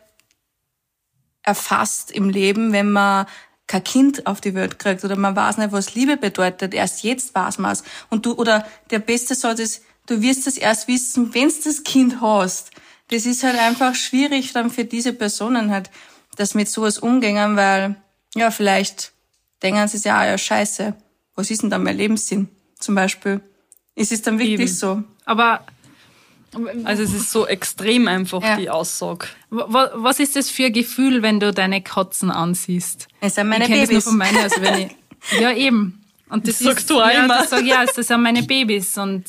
[1.43, 3.25] erfasst im Leben, wenn man
[3.65, 6.73] kein Kind auf die Welt kriegt oder man weiß nicht, was Liebe bedeutet.
[6.73, 7.83] Erst jetzt weiß man es.
[8.09, 11.83] Und du, oder der beste Satz ist, du wirst es erst wissen, wenn du das
[11.83, 12.71] Kind hast.
[13.09, 15.89] Das ist halt einfach schwierig dann für diese Personen halt,
[16.35, 17.95] das mit sowas umgehen, weil,
[18.35, 19.13] ja, vielleicht
[19.63, 20.95] denken sie sich ja, ja, scheiße,
[21.35, 22.49] was ist denn dann mein Lebenssinn?
[22.79, 23.41] Zum Beispiel.
[23.95, 24.67] Ist es dann wirklich Eben.
[24.73, 25.03] so?
[25.25, 25.65] Aber
[26.83, 28.55] Also es ist so extrem einfach, Ja.
[28.57, 29.27] die Aussage.
[29.51, 33.07] wa- was ist das für ein Gefühl, wenn du deine Katzen ansiehst?
[33.21, 34.05] Es sind meine ich kenn Das Babys.
[34.05, 34.95] nur von meinen, also wenn ich,
[35.39, 36.01] ja, eben.
[36.29, 37.37] Und das, Das sagst ist, du auch ja, immer.
[37.39, 38.97] Das sag ich auch, das sind meine Babys.
[38.97, 39.25] Und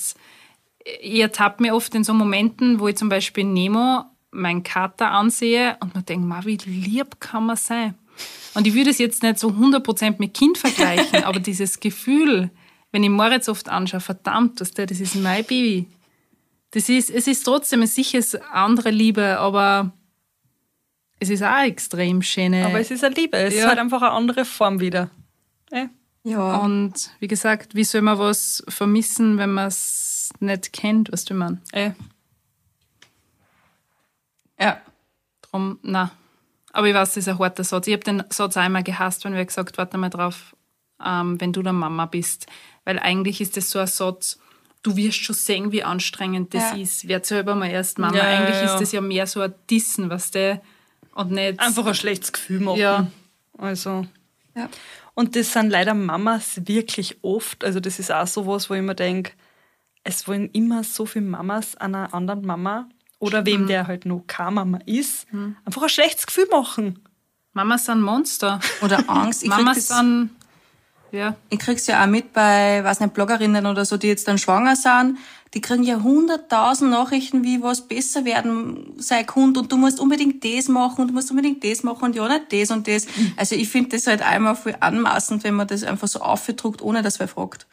[1.03, 5.77] ich ertappe mir oft in so Momenten, wo ich zum Beispiel Nemo, meinen Kater, ansehe
[5.81, 7.95] und mir denke, wie lieb kann man sein?
[8.55, 12.51] Und ich würde es jetzt nicht so 100% mit Kind vergleichen, aber dieses Gefühl,
[12.93, 15.87] wenn ich Moritz oft anschaue, verdammt, das, das ist mein Baby.
[16.73, 19.93] Das ist, es ist trotzdem, es ist sicher eine andere Liebe, aber
[21.21, 22.67] es ist auch extrem schöne.
[22.67, 23.61] Aber es ist eine Liebe, es Ja.
[23.61, 25.11] ist halt einfach eine andere Form wieder.
[26.23, 26.57] Ja.
[26.59, 31.35] Und wie gesagt, wie soll man was vermissen, wenn man es nicht kennt, was du
[31.35, 31.73] meinst?
[31.75, 31.95] Ja.
[35.43, 36.11] Drum, na.
[36.73, 37.87] Aber ich weiß, das ist ein harter Satz.
[37.87, 40.55] Ich habe den Satz einmal gehasst, wenn wer gesagt warte mal drauf,
[41.05, 42.47] ähm, wenn du der Mama bist.
[42.85, 44.39] Weil eigentlich ist das so ein Satz,
[44.83, 46.77] du wirst schon sehen, wie anstrengend das Ja.
[46.77, 47.09] ist.
[47.09, 48.17] Werd selber mal erst Mama.
[48.17, 50.61] Ja, eigentlich ja, ist das ja mehr so ein Dissen, was der
[51.15, 51.59] und nicht.
[51.61, 52.79] Einfach ein schlechtes Gefühl machen.
[52.79, 53.07] Ja.
[53.59, 54.07] Also.
[54.55, 54.69] Ja.
[55.15, 57.65] Und das sind leider Mamas wirklich oft.
[57.65, 59.33] Also das ist auch sowas, wo ich mir denke,
[60.03, 62.89] es wollen immer so viele Mamas einer anderen Mama
[63.21, 65.29] oder wem der halt noch keine Mama ist,
[65.65, 66.99] einfach ein schlechtes Gefühl machen.
[67.53, 68.61] Mamas sind Monster.
[68.83, 69.43] Oder Angst.
[69.45, 70.31] Ich das- sind.
[71.13, 71.35] Ja.
[71.49, 74.77] Ich krieg's ja auch mit bei, weiß nicht, Bloggerinnen oder so, die jetzt dann schwanger
[74.77, 75.19] sind.
[75.55, 80.45] Die kriegen ja hunderttausend Nachrichten, wie was besser werden sei Hund und du musst unbedingt
[80.45, 83.09] das machen und du musst unbedingt das machen und ja nicht das und das.
[83.37, 87.03] Also ich finde das halt einmal viel anmaßend, wenn man das einfach so aufgedruckt, ohne
[87.03, 87.67] dass wer fragt.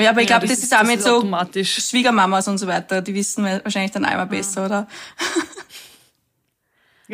[0.00, 1.88] Ja, aber ich glaube, das, ist auch das mit ist so automatisch.
[1.88, 3.02] Schwiegermamas und so weiter.
[3.02, 4.88] Die wissen wahrscheinlich dann einmal besser, oder?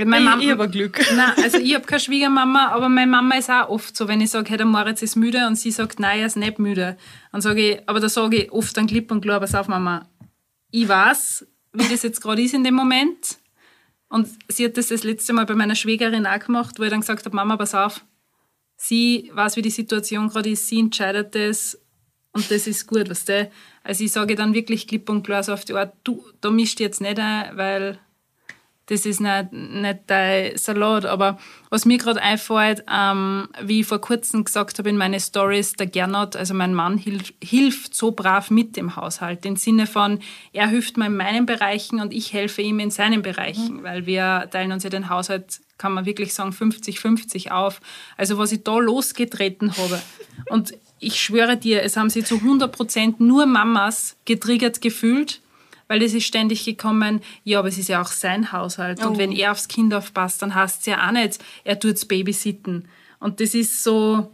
[0.05, 1.01] Meine ich, Mama, ich habe Glück.
[1.15, 4.31] Nein, also ich habe keine Schwiegermama, aber meine Mama ist auch oft so, wenn ich
[4.31, 6.99] sage, hey, der Moritz ist müde und sie sagt, nein, er ist nicht müde.
[7.33, 10.07] Dann sage ich, aber da sage ich oft dann klipp und klar, pass auf, Mama,
[10.71, 13.39] ich weiß, wie das jetzt gerade ist in dem Moment.
[14.11, 17.01] Und sie hat das das letzte Mal bei meiner Schwägerin auch gemacht, wo ich dann
[17.01, 18.05] gesagt habe, Mama, pass auf,
[18.77, 21.79] sie weiß, wie die Situation gerade ist, sie entscheidet das
[22.37, 23.51] und das ist gut, weißt du.
[23.83, 26.81] Also ich sage dann wirklich klipp und klar so auf die Art, du, da mischt
[26.81, 27.99] jetzt nicht ein, weil
[28.87, 31.07] das ist nicht, nicht dein Salat.
[31.07, 31.39] Aber
[31.71, 35.87] was mir gerade einfällt, ähm, wie ich vor kurzem gesagt habe in meine Stories, der
[35.87, 39.47] Gernot, also mein Mann, hilf, hilft so brav mit dem Haushalt.
[39.47, 40.21] Im Sinne von,
[40.53, 44.49] er hilft mir in meinen Bereichen und ich helfe ihm in seinen Bereichen, weil wir
[44.51, 47.81] teilen uns ja den Haushalt, kann man wirklich sagen, 50-50 auf.
[48.19, 50.01] Also was ich da losgetreten habe.
[50.51, 55.41] Und ich schwöre dir, es haben sich zu 100 Prozent nur Mamas getriggert gefühlt,
[55.89, 59.05] weil es ist ständig gekommen, ja, aber es ist ja auch sein Haushalt.
[59.05, 59.19] Und Oh.
[59.19, 62.89] wenn er aufs Kind aufpasst, dann heißt es ja auch nicht, er tut's babysitten.
[63.21, 64.31] Und das ist so,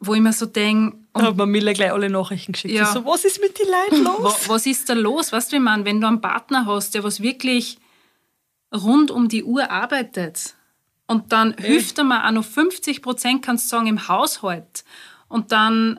[0.00, 2.74] wo ich mir so denke, Da hat mir Miller gleich alle Nachrichten geschickt.
[2.74, 2.86] Ja.
[2.92, 4.48] So, was ist mit den Leuten los?
[4.48, 5.30] was ist da los?
[5.32, 7.78] Weißt du, man, wenn du einen Partner hast, der was wirklich
[8.74, 10.54] rund um die Uhr arbeitet
[11.06, 14.84] und dann hilft er mir auch noch 50 Prozent, kannst du sagen, im Haushalt
[15.34, 15.98] und dann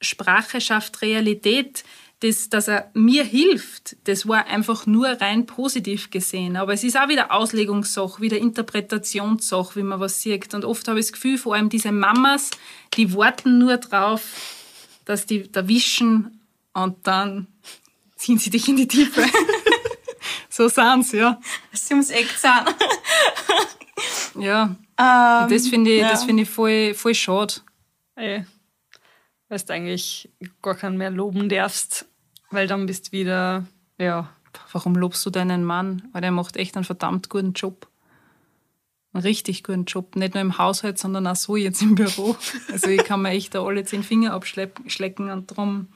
[0.00, 1.84] Sprache schafft Realität,
[2.20, 6.56] das, dass er mir hilft, das war einfach nur rein positiv gesehen.
[6.56, 10.54] Aber es ist auch wieder Auslegungssache, wieder Interpretationssache, wie man was sieht.
[10.54, 12.52] Und oft habe ich das Gefühl, vor allem diese Mamas,
[12.94, 14.22] die warten nur drauf,
[15.04, 16.40] dass die da wischen
[16.72, 17.48] und dann
[18.16, 19.26] ziehen sie dich in die Tiefe.
[20.48, 21.38] so sind's, ja.
[21.72, 22.64] Sie ums Eck zahn.
[24.38, 24.74] Ja.
[24.98, 26.10] Ähm, Und das finde ich, ja.
[26.10, 27.56] das finde ich voll, voll schade.
[28.14, 28.46] Ey,
[29.50, 30.30] weil du eigentlich
[30.62, 32.06] gar keinen mehr loben darfst,
[32.50, 33.66] weil dann bist du wieder,
[33.98, 34.30] ja,
[34.72, 36.08] Warum lobst du deinen Mann?
[36.12, 37.88] Weil der macht echt einen verdammt guten Job.
[39.12, 40.16] Einen richtig guten Job.
[40.16, 42.36] Nicht nur im Haushalt, sondern auch so jetzt im Büro.
[42.72, 45.88] Also ich kann mir echt da alle zehn Finger abschlecken und drum.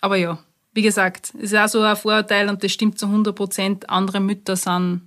[0.00, 0.38] Aber ja,
[0.72, 3.90] wie gesagt, es ist auch so ein Vorurteil und das stimmt zu 100 Prozent.
[3.90, 5.02] Andere Mütter sind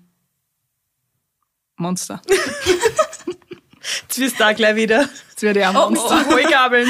[1.78, 2.22] Monster.
[4.02, 5.10] jetzt wirst du da gleich wieder
[5.42, 6.26] Jetzt werde ich auch Monster.
[6.28, 6.90] oh, Vollgabeln.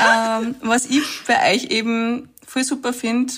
[0.00, 3.34] Ähm, was ich bei euch eben voll super finde,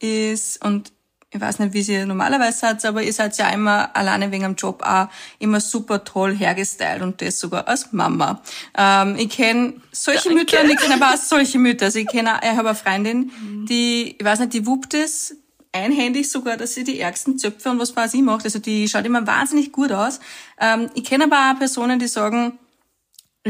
[0.00, 0.92] ist, und
[1.30, 4.54] ich weiß nicht, wie sie normalerweise seid, aber ihr seid ja immer alleine wegen dem
[4.54, 5.08] Job auch
[5.40, 8.40] immer super toll hergestylt und das sogar als Mama.
[8.76, 11.86] Ähm, ich kenne solche Mütter und ich kenne aber auch solche Mütter.
[11.86, 13.32] Also ich kenne, ich habe eine Freundin,
[13.68, 15.36] die, ich weiß nicht, die wuppt es
[15.72, 18.44] einhändig sogar, dass sie die ärgsten Zöpfe und was weiß ich macht.
[18.44, 20.20] Also die schaut immer wahnsinnig gut aus.
[20.60, 22.58] Ähm, ich kenne aber auch Personen, die sagen,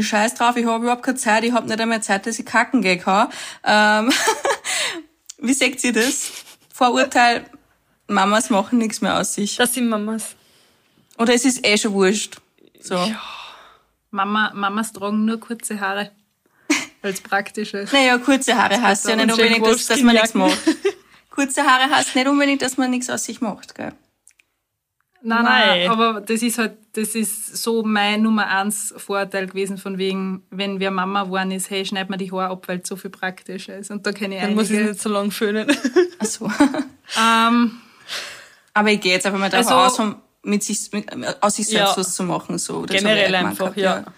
[0.03, 2.81] Scheiß drauf, ich habe überhaupt keine Zeit, ich habe nicht einmal Zeit, dass ich kacken
[2.81, 3.29] gehen kann.
[3.63, 4.11] Ähm,
[5.37, 6.31] wie seht ihr das?
[6.73, 7.45] Vorurteil,
[8.07, 9.55] Mamas machen nichts mehr aus sich.
[9.55, 10.35] Das sind Mamas.
[11.17, 12.37] Oder es ist eh schon wurscht.
[12.81, 13.11] So.
[14.11, 16.11] Mama, Mamas tragen nur kurze Haare.
[17.01, 17.93] Weil es praktisch ist.
[17.93, 20.57] Naja, kurze Haare heißt ja nicht unbedingt, dass, dass man nichts macht.
[21.29, 23.93] Kurze Haare heißt nicht unbedingt, dass man nichts aus sich macht, gell?
[25.27, 25.65] Nein, Mei.
[25.87, 30.43] nein, aber das ist halt, das ist so mein Nummer eins Vorurteil gewesen, von wegen,
[30.51, 33.09] wenn wer Mama geworden ist, hey, schneid mir die Haare ab, weil es so viel
[33.09, 33.89] praktischer ist.
[33.89, 34.91] Und da kenne ich Dann muss ich einige.
[34.91, 35.67] nicht so lang föhnen.
[36.19, 36.45] Ach so.
[37.19, 37.71] Ähm,
[38.73, 41.09] Aber ich gehe jetzt einfach mal davon Also- aus, um mit sich, mit,
[41.41, 41.97] aus sich selbst Ja.
[41.97, 42.85] was zu machen, so.
[42.85, 43.99] Das Generell einfach, gemeint ja.
[43.99, 44.11] gehabt,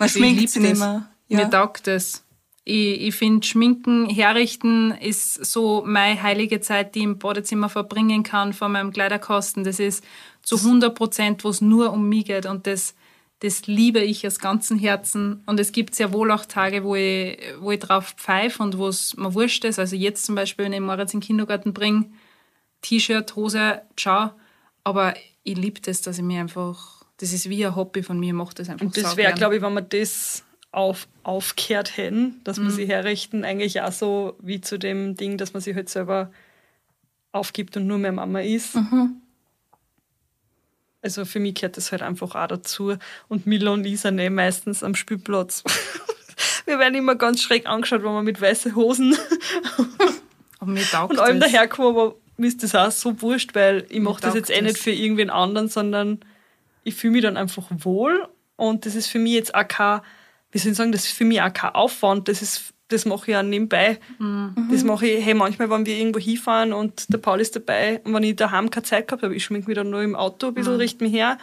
[0.00, 0.78] Man ich schminkt sie nicht das.
[0.80, 1.08] mehr.
[1.28, 1.48] Mir Ja.
[1.48, 2.24] taugt das.
[2.68, 8.22] Ich, ich finde, Schminken, Herrichten ist so meine heilige Zeit, die ich im Badezimmer verbringen
[8.22, 9.64] kann von meinem Kleiderkasten.
[9.64, 10.04] Das ist
[10.42, 12.44] zu 100 Prozent, wo es nur um mich geht.
[12.44, 12.94] Und das,
[13.40, 15.42] das liebe ich aus ganzem Herzen.
[15.46, 18.88] Und es gibt sehr wohl auch Tage, wo ich, wo ich drauf pfeife und wo
[18.88, 19.78] es mir wurscht ist.
[19.78, 22.10] Also jetzt zum Beispiel, wenn ich Moritz in den Kindergarten bringe,
[22.82, 24.32] T-Shirt, Hose, ciao.
[24.84, 28.28] Aber ich liebe das, dass ich mir einfach, das ist wie ein Hobby von mir,
[28.28, 32.40] ich mache das einfach Und das wäre, glaube ich, wenn wir das auf, aufkehrt hätten,
[32.44, 32.64] dass Mhm.
[32.64, 36.30] man sie herrichten, eigentlich auch so wie zu dem Ding, dass man sich halt selber
[37.32, 38.74] aufgibt und nur mehr Mama ist.
[38.76, 39.20] Mhm.
[41.00, 42.96] Also für mich gehört das halt einfach auch dazu.
[43.28, 45.62] Und Milo und Lisa nehmen meistens am Spielplatz.
[46.66, 49.16] Wir werden immer ganz schräg angeschaut, wenn wir mit weißen Hosen
[50.60, 54.50] und allem daherkommen, aber mir ist das auch so wurscht, weil ich mache das jetzt
[54.50, 56.20] eh nicht für irgendwen anderen, sondern
[56.84, 60.00] ich fühle mich dann einfach wohl und das ist für mich jetzt auch kein,
[60.52, 63.30] wie soll ich sagen, das ist für mich auch kein Aufwand, das ist, das mache
[63.30, 63.98] ich auch nebenbei.
[64.18, 64.68] Mhm.
[64.70, 68.14] Das mache ich, hey, manchmal, wenn wir irgendwo hinfahren und der Paul ist dabei und
[68.14, 70.54] wenn ich daheim keine Zeit gehabt habe, ich schmink mich dann nur im Auto ein
[70.54, 70.78] bisschen, Mhm.
[70.80, 71.38] richte mich her.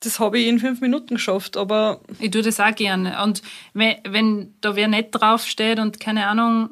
[0.00, 3.20] Das habe ich in fünf Minuten geschafft, aber Ich tue das auch gerne.
[3.24, 3.42] Und
[3.74, 6.70] wenn, wenn da wer nicht draufsteht und keine Ahnung,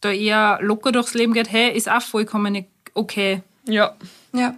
[0.00, 2.64] da eher locker durchs Leben geht, hey, ist auch vollkommen
[2.94, 3.42] okay.
[3.66, 3.96] ja,
[4.32, 4.54] Ja.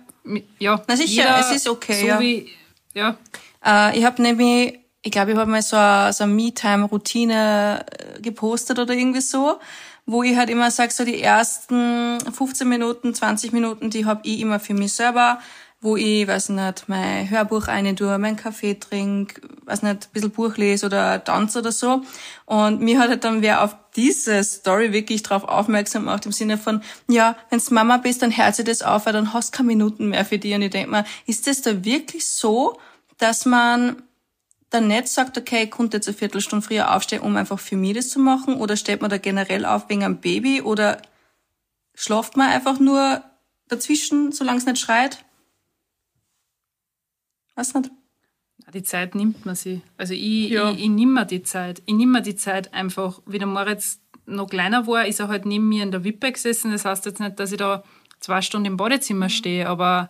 [0.60, 2.20] Ja, Na sicher, es ist okay, So ja.
[2.20, 2.48] wie,
[2.94, 3.16] ja.
[3.64, 8.20] Äh, ich habe nämlich, ich glaube, ich habe mal so eine, so eine Me-Time-Routine äh,
[8.20, 9.58] gepostet oder irgendwie so,
[10.06, 14.40] wo ich halt immer sage, so die ersten 15 Minuten, 20 Minuten, die habe ich
[14.40, 15.40] immer für mich selber,
[15.80, 20.30] wo ich, weiß nicht, mein Hörbuch rein tue, meinen Kaffee trinke, weiß nicht, ein bisschen
[20.30, 22.02] Buch lese oder tanze oder so.
[22.46, 26.56] Und mir hat halt dann wer auf diese Story wirklich drauf aufmerksam gemacht, im Sinne
[26.56, 29.66] von, ja, wenn's Mama bist, dann hört sie das auf, weil dann hast du keine
[29.68, 30.54] Minuten mehr für die.
[30.54, 32.78] Und ich denk mir, ist das da wirklich so,
[33.18, 34.02] dass man
[34.72, 37.94] dann nicht sagt, okay, ich konnte jetzt eine Viertelstunde früher aufstehen, um einfach für mich
[37.94, 38.56] das zu machen?
[38.56, 40.62] Oder steht man da generell auf wegen einem Baby?
[40.62, 41.00] Oder
[41.94, 43.22] schlaft man einfach nur
[43.68, 45.24] dazwischen, solange es nicht schreit?
[47.54, 47.90] Weiß nicht.
[48.72, 49.82] Die Zeit nimmt man sie.
[49.98, 50.70] Also ich, Ja.
[50.70, 51.82] ich, ich nehme mir die Zeit.
[51.84, 53.20] Ich nehme mir die Zeit einfach.
[53.26, 56.70] Wie der Moritz noch kleiner war, ist er halt neben mir in der Wippe gesessen.
[56.72, 57.82] Das heißt jetzt nicht, dass ich da
[58.20, 60.08] zwei Stunden im Badezimmer stehe, aber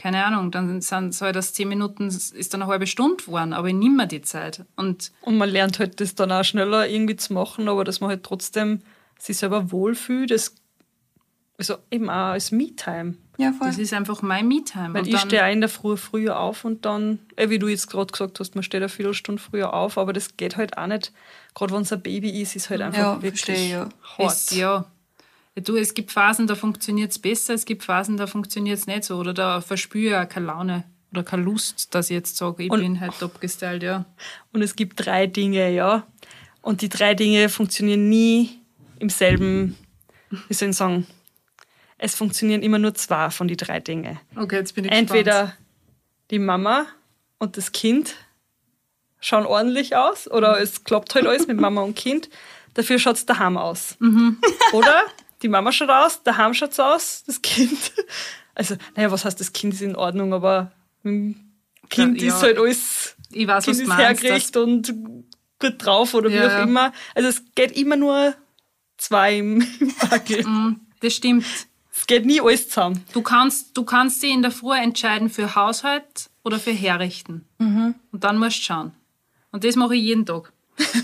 [0.00, 3.68] keine Ahnung, dann sind halt aus zehn Minuten, ist dann eine halbe Stunde geworden, aber
[3.68, 4.64] ich nehme mir die Zeit.
[4.74, 8.08] Und Und man lernt halt das dann auch schneller irgendwie zu machen, aber dass man
[8.08, 8.80] halt trotzdem
[9.18, 10.54] sich selber wohlfühlt, das
[11.58, 13.16] also eben auch als Me-Time.
[13.36, 13.66] Ja, voll.
[13.66, 14.94] das ist einfach mein Me-Time.
[14.94, 17.90] Weil Und ich stehe in der Früh früher auf und dann, äh, wie du jetzt
[17.90, 21.12] gerade gesagt hast, man steht eine Viertelstunde früher auf, aber das geht halt auch nicht.
[21.54, 23.88] Gerade wenn es ein Baby ist, ist halt einfach Ja, wirklich verstehe, ja.
[24.16, 24.32] hart.
[24.32, 24.86] Es, ja.
[25.56, 29.04] Du, es gibt Phasen, da funktioniert es besser, es gibt Phasen, da funktioniert es nicht
[29.04, 29.16] so.
[29.18, 32.80] Oder da verspüre ich keine Laune oder keine Lust, dass ich jetzt sage, ich Und-
[32.80, 34.04] bin halt abgestylt, ja.
[34.52, 36.06] Und es gibt drei Dinge, ja.
[36.62, 38.60] Und die drei Dinge funktionieren nie
[39.00, 39.76] im selben,
[40.48, 41.06] wie soll ich sagen,
[41.98, 44.20] es funktionieren immer nur zwei von die drei Dinge.
[44.36, 45.54] Okay, jetzt bin ich Entweder
[46.30, 46.86] die Mama
[47.38, 48.14] und das Kind
[49.20, 52.30] schauen ordentlich aus oder es klappt halt alles mit Mama und Kind.
[52.74, 53.96] Dafür schaut es daheim aus.
[54.72, 55.02] Oder?
[55.42, 57.92] Die Mama schaut aus, daheim schaut es aus, das Kind.
[58.54, 60.72] Also, naja, was heißt, das Kind ist in Ordnung, aber
[61.88, 64.92] Kind Ja, ist halt alles Ich weiß, kind was ist hergerichtet und
[65.58, 66.62] gut drauf oder wie Ja, auch ja.
[66.62, 66.92] immer.
[67.14, 68.34] Also es geht immer nur
[68.98, 70.44] zwei im, im Wackel.
[71.00, 71.46] Das stimmt.
[71.90, 73.02] Es geht nie alles zusammen.
[73.14, 77.46] Du kannst, du kannst dich in der Früh entscheiden für Haushalt oder für Herrichten.
[77.58, 78.92] Und dann musst du schauen.
[79.50, 80.52] Und das mache ich jeden Tag.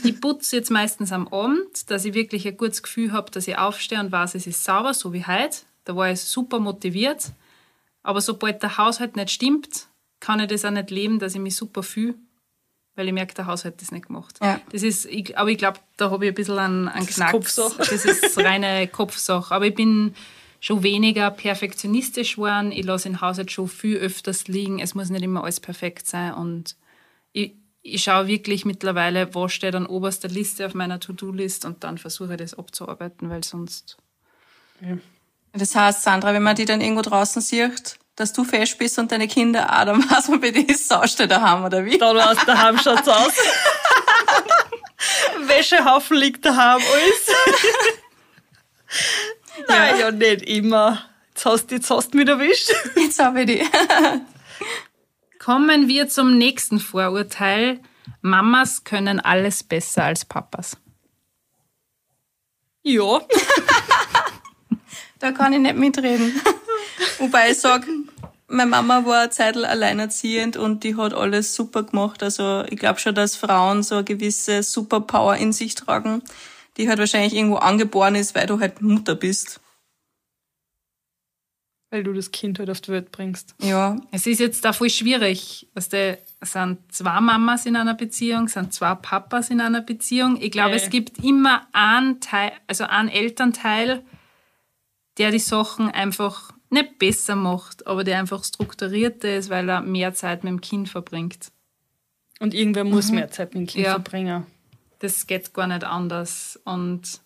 [0.02, 3.58] Ich putze jetzt meistens am Abend, dass ich wirklich ein gutes Gefühl habe, dass ich
[3.58, 5.58] aufstehe und weiß, es ist sauber, so wie heute.
[5.84, 7.32] Da war ich super motiviert.
[8.02, 9.88] Aber sobald der Haushalt nicht stimmt,
[10.20, 12.14] kann ich das auch nicht leben, dass ich mich super fühle,
[12.94, 14.38] weil ich merke, der Haushalt das nicht gemacht.
[14.42, 14.60] Ja.
[14.70, 17.32] Das ist, ich, aber ich glaube, da habe ich ein bisschen einen, einen Knacks.
[17.32, 17.78] Kopfsache.
[17.78, 19.54] Das ist reine Kopfsache.
[19.54, 20.14] Aber ich bin
[20.60, 22.72] schon weniger perfektionistisch geworden.
[22.72, 24.78] Ich lasse den Haushalt schon viel öfters liegen.
[24.78, 26.34] Es muss nicht immer alles perfekt sein.
[26.34, 26.76] Und
[27.94, 32.32] ich, schaue wirklich mittlerweile, was steht an oberster Liste auf meiner To-Do-List und dann versuche
[32.32, 33.96] ich das abzuarbeiten, weil sonst.
[35.52, 39.12] Das heißt, Sandra, wenn man die dann irgendwo draußen sieht, dass du fest bist und
[39.12, 41.98] deine Kinder auch, dann weiß man, bei dir ist Saustell daheim, oder wie?
[41.98, 43.32] Da aus daheim schaut's aus.
[45.46, 47.36] Wäschehaufen liegt daheim, alles.
[49.68, 50.10] Nein, ja.
[50.10, 51.02] nicht immer.
[51.28, 52.72] Jetzt hast, jetzt hast du mich erwischt.
[52.94, 53.66] Jetzt habe ich die.
[55.46, 57.78] Kommen wir zum nächsten Vorurteil.
[58.20, 60.76] Mamas können alles besser als Papas.
[62.82, 63.20] Ja,
[65.20, 66.32] Da kann ich nicht mitreden.
[67.20, 67.86] Wobei ich sag,
[68.48, 72.24] meine Mama war eine Zeit alleinerziehend und die hat alles super gemacht.
[72.24, 76.24] Also ich glaube schon, dass Frauen so eine gewisse Superpower in sich tragen,
[76.76, 79.60] die halt wahrscheinlich irgendwo angeboren ist, weil du halt Mutter bist.
[81.90, 83.54] Weil du das Kind halt auf die Welt bringst.
[83.62, 85.68] Ja, Es ist jetzt da voll schwierig.
[85.74, 89.80] Weißt du, es sind zwei Mamas in einer Beziehung, es sind zwei Papas in einer
[89.82, 90.36] Beziehung.
[90.40, 90.76] Ich glaube, Äh.
[90.76, 94.02] es gibt immer einen Teil, also einen Elternteil,
[95.18, 100.12] der die Sachen einfach nicht besser macht, aber der einfach strukturierter ist, weil er mehr
[100.12, 101.52] Zeit mit dem Kind verbringt.
[102.40, 103.92] Und irgendwer muss mehr Zeit mit dem Kind Ja.
[103.92, 104.44] verbringen.
[104.98, 106.58] Das geht gar nicht anders.
[106.64, 107.20] Und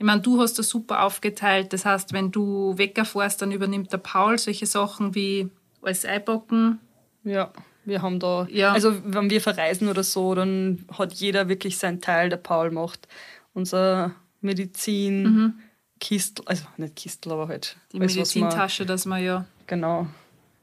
[0.00, 1.72] ich meine, du hast das super aufgeteilt.
[1.74, 5.50] Das heißt, wenn du wegfährst, dann übernimmt der Paul solche Sachen wie
[5.82, 6.80] alles einpacken.
[7.22, 7.52] Ja,
[7.84, 8.72] wir haben da, Ja.
[8.72, 12.30] also wenn wir verreisen oder so, dann hat jeder wirklich seinen Teil.
[12.30, 13.06] Der Paul macht
[13.54, 15.54] unser Medizin,
[16.00, 17.76] Kistel, also nicht Kistel, aber halt.
[17.76, 17.98] Mhm.
[17.98, 20.06] Die alles, man- Medizintasche, dass man ja Genau.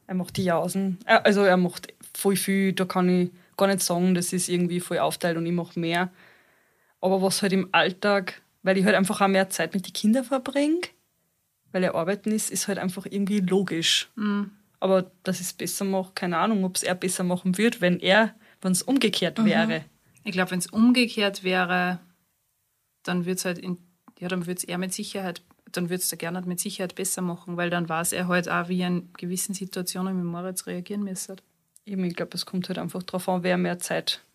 [0.08, 0.98] Er macht die Jausen.
[1.06, 4.98] Also er macht voll viel, da kann ich gar nicht sagen, das ist irgendwie voll
[5.00, 6.10] aufteilt und ich mache mehr.
[7.02, 10.26] Aber was halt im Alltag, weil ich halt einfach auch mehr Zeit mit den Kindern
[10.26, 10.82] verbringe,
[11.72, 14.10] weil er arbeiten ist, ist halt einfach irgendwie logisch.
[14.82, 18.02] Aber dass ich es besser mache, keine Ahnung, ob es er besser machen würde, wenn
[18.02, 19.86] er, wenn es umgekehrt wäre.
[20.26, 22.00] Ich glaube, wenn es umgekehrt wäre,
[23.04, 23.78] dann würde es halt in,
[24.20, 27.22] ja, dann würde es er mit Sicherheit, dann würde es der Gernot mit Sicherheit besser
[27.22, 31.06] machen, weil dann weiß er halt auch, wie er in gewissen Situationen mit Moritz reagieren
[31.06, 31.38] müsste.
[31.86, 34.26] Eben, ich glaube, es kommt halt einfach darauf an, wer mehr Zeit.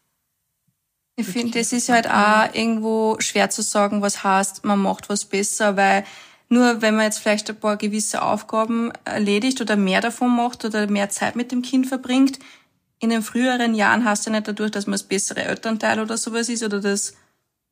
[1.22, 5.24] Ich finde, das ist halt auch irgendwo schwer zu sagen, was heißt, man macht was
[5.24, 6.04] besser, weil
[6.48, 10.86] nur wenn man jetzt vielleicht ein paar gewisse Aufgaben erledigt oder mehr davon macht oder
[10.86, 12.38] mehr Zeit mit dem Kind verbringt,
[13.00, 16.48] in den früheren Jahren hast du nicht dadurch, dass man das bessere Elternteil oder sowas
[16.48, 17.14] ist oder das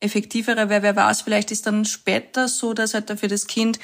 [0.01, 3.79] effektivere, weil wer weiß, vielleicht ist dann später so, dass halt dafür das Kind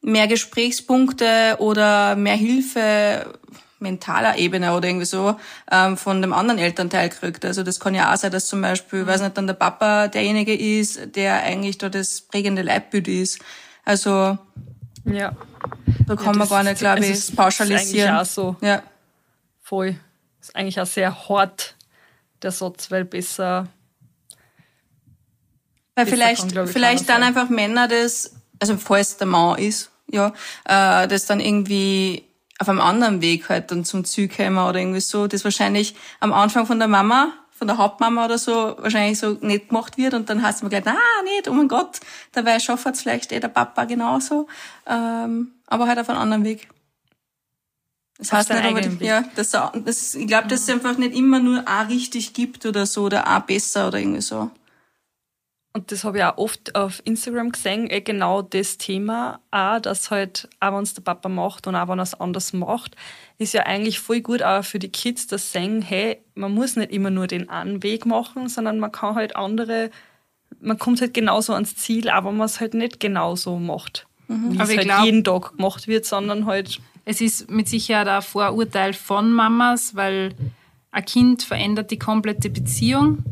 [0.00, 3.38] mehr Gesprächspunkte oder mehr Hilfe
[3.82, 5.36] mentaler Ebene oder irgendwie so
[5.70, 7.44] ähm, von dem anderen Elternteil kriegt.
[7.44, 10.54] Also das kann ja auch sein, dass zum Beispiel, weiß nicht, dann der Papa derjenige
[10.54, 13.40] ist, der eigentlich da das prägende Leitbild ist.
[13.84, 14.38] Also
[15.04, 15.36] Ja.
[16.06, 18.08] da kann man das- gar nicht, glaube also ich, ist pauschalisieren.
[18.14, 18.56] eigentlich auch so.
[18.60, 18.82] Ja.
[19.60, 19.96] Voll.
[20.40, 21.76] Ist eigentlich auch sehr hart,
[22.42, 23.68] der Satz, weil besser.
[25.94, 27.28] Weil Besser vielleicht, kann, ich, vielleicht dann sein.
[27.28, 30.28] einfach Männer das, also falls der Mann ist, ja,
[30.64, 32.24] äh, das dann irgendwie
[32.62, 36.32] auf einem anderen Weg halt dann zum Ziel kommen oder irgendwie so, das wahrscheinlich am
[36.32, 40.30] Anfang von der Mama, von der Hauptmama oder so, wahrscheinlich so nicht gemacht wird und
[40.30, 41.98] dann heißt man gleich, ah, nicht, oh mein Gott,
[42.30, 44.46] dabei schafft es vielleicht eh der Papa genauso,
[44.86, 46.68] ähm, aber halt auf einem anderen Weg.
[48.18, 51.66] Das heißt nicht, aber, ja, das, das, ich glaube, dass es einfach nicht immer nur
[51.66, 54.52] A richtig gibt oder so oder A besser oder irgendwie so.
[55.74, 60.10] Und das habe ich auch oft auf Instagram gesehen, eh genau das Thema, auch, dass
[60.10, 62.94] halt, auch wenn es der Papa macht und auch wenn er es anders macht,
[63.38, 66.76] ist ja eigentlich voll gut auch für die Kids, dass sie sehen, hey, man muss
[66.76, 69.90] nicht immer nur den einen Weg machen, sondern man kann halt andere,
[70.60, 74.06] man kommt halt genauso ans Ziel, aber man es halt nicht genauso macht.
[74.28, 78.08] wie Aber es halt glaub- jeden Tag gemacht wird, sondern halt Es ist mit Sicherheit
[78.08, 80.34] ein Vorurteil von Mamas, weil
[80.90, 83.24] ein Kind verändert die komplette Beziehung,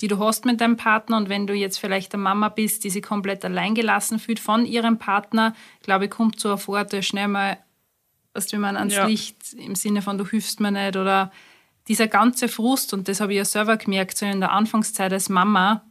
[0.00, 1.16] die du hast mit deinem Partner.
[1.16, 4.98] Und wenn du jetzt vielleicht eine Mama bist, die sich komplett alleingelassen fühlt von ihrem
[4.98, 7.58] Partner, glaube ich, kommt so ein Vorurteil schnell mal,
[8.32, 9.06] dass du man ans Ja.
[9.06, 11.32] Licht im Sinne von, du hilfst mir nicht oder
[11.88, 15.28] dieser ganze Frust, und das habe ich ja selber gemerkt, so in der Anfangszeit als
[15.28, 15.82] Mama,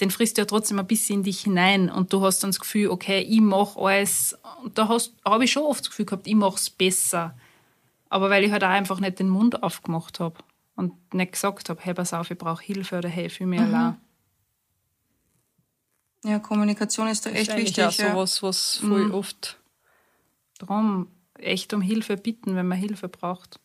[0.00, 2.60] den frisst du ja trotzdem ein bisschen in dich hinein und du hast dann das
[2.60, 4.36] Gefühl, okay, ich mache alles.
[4.62, 7.34] Und da habe ich schon oft das Gefühl gehabt, ich mache es besser.
[8.08, 10.36] Aber weil ich halt auch einfach nicht den Mund aufgemacht habe
[10.74, 14.00] und nicht gesagt habe, hey, pass auf, ich brauche Hilfe oder hey, fühle mich allein.
[16.24, 17.84] Ja, Kommunikation ist da ist echt eigentlich wichtig.
[17.84, 18.12] auch ja.
[18.12, 19.58] sowas, was voll oft
[20.58, 21.08] Darum
[21.38, 23.58] echt um Hilfe bitten, wenn man Hilfe braucht.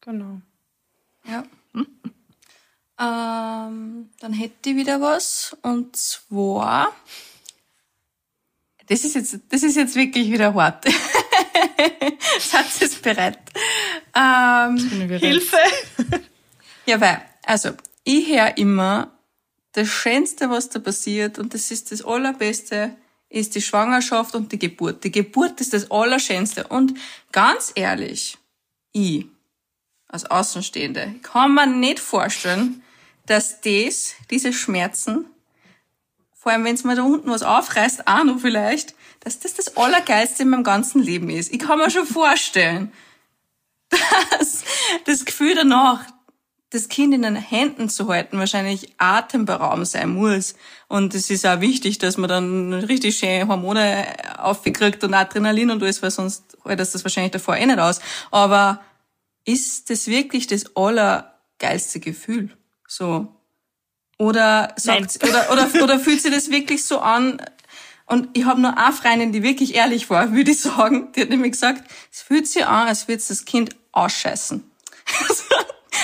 [0.00, 0.40] genau.
[1.24, 1.44] Ja.
[2.98, 5.56] Ähm, dann hätte ich wieder was.
[5.62, 6.92] Und zwar.
[8.86, 10.84] Das ist jetzt, das ist jetzt wirklich wieder hart.
[12.38, 13.38] Satz ist bereit.
[14.14, 15.20] Ähm, bereit.
[15.20, 15.58] Hilfe!
[16.86, 17.70] ja, weil, also,
[18.04, 19.12] ich höre immer,
[19.72, 22.96] das Schönste, was da passiert, und das ist das Allerbeste,
[23.28, 25.04] ist die Schwangerschaft und die Geburt.
[25.04, 26.66] Die Geburt ist das Allerschönste.
[26.68, 26.94] Und
[27.32, 28.38] ganz ehrlich,
[28.92, 29.26] ich,
[30.08, 32.82] als Außenstehende, kann man nicht vorstellen,
[33.26, 35.26] dass das, diese Schmerzen,
[36.46, 39.76] vor allem wenn es mir da unten was aufreißt, auch noch vielleicht, dass das das
[39.76, 41.52] Allergeilste in meinem ganzen Leben ist.
[41.52, 42.92] Ich kann mir schon vorstellen,
[43.90, 44.62] dass
[45.06, 46.04] das Gefühl danach,
[46.70, 50.54] das Kind in den Händen zu halten, wahrscheinlich atemberaubend sein muss.
[50.86, 54.06] Und es ist auch wichtig, dass man dann richtig schön Hormone
[54.38, 57.98] aufkriegt und Adrenalin und alles, weil sonst hält das das wahrscheinlich davor eh nicht aus.
[58.30, 58.80] Aber
[59.44, 62.56] ist das wirklich das allergeilste Gefühl?
[62.86, 63.35] So.
[64.18, 67.40] Oder sagt, oder, oder, oder fühlt sich das wirklich so an?
[68.06, 71.12] Und ich habe nur eine Freundin, die wirklich ehrlich war, würde ich sagen.
[71.12, 74.70] Die hat nämlich gesagt, es fühlt sich an, als würde das Kind ausscheißen.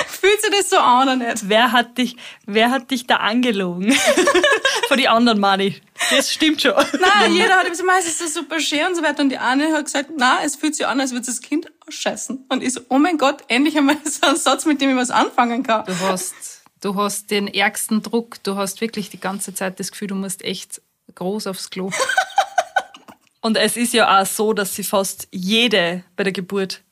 [0.08, 1.48] fühlt sich das so an oder nicht?
[1.48, 3.92] Wer hat dich, wer hat dich da angelogen?
[4.88, 5.80] Von die anderen, Mani.
[6.10, 6.74] Das stimmt schon.
[6.74, 9.22] Nein, jeder hat gesagt, es ist so super schön und so weiter.
[9.22, 12.46] Und die eine hat gesagt, na, es fühlt sich an, als würde das Kind ausscheißen.
[12.48, 15.10] Und ich so, oh mein Gott, endlich einmal so ein Satz, mit dem ich was
[15.10, 15.84] anfangen kann.
[15.86, 16.34] Du hast,
[16.82, 20.44] du hast den ärgsten Druck, du hast wirklich die ganze Zeit das Gefühl, du musst
[20.44, 20.82] echt
[21.14, 21.90] groß aufs Klo.
[23.40, 26.82] Und es ist ja auch so, dass sie fast jede bei der Geburt,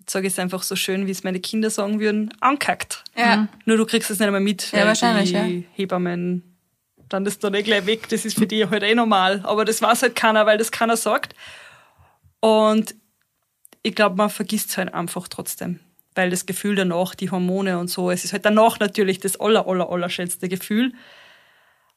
[0.00, 3.04] jetzt sage ich es einfach so schön, wie es meine Kinder sagen würden, ankackt.
[3.16, 3.48] Ja.
[3.64, 5.64] Nur du kriegst es nicht einmal mit, Ja, weil wahrscheinlich, die ja.
[5.72, 6.52] Hebammen
[7.12, 8.08] dann das dann eh gleich weg.
[8.08, 9.40] Das ist für die halt eh normal.
[9.44, 11.34] Aber das weiß halt keiner, weil das keiner sagt.
[12.40, 12.94] Und
[13.82, 15.80] ich glaube, man vergisst es halt einfach trotzdem.
[16.14, 19.66] Weil das Gefühl danach, die Hormone und so, es ist halt danach natürlich das aller,
[19.66, 20.92] aller, aller schönste Gefühl.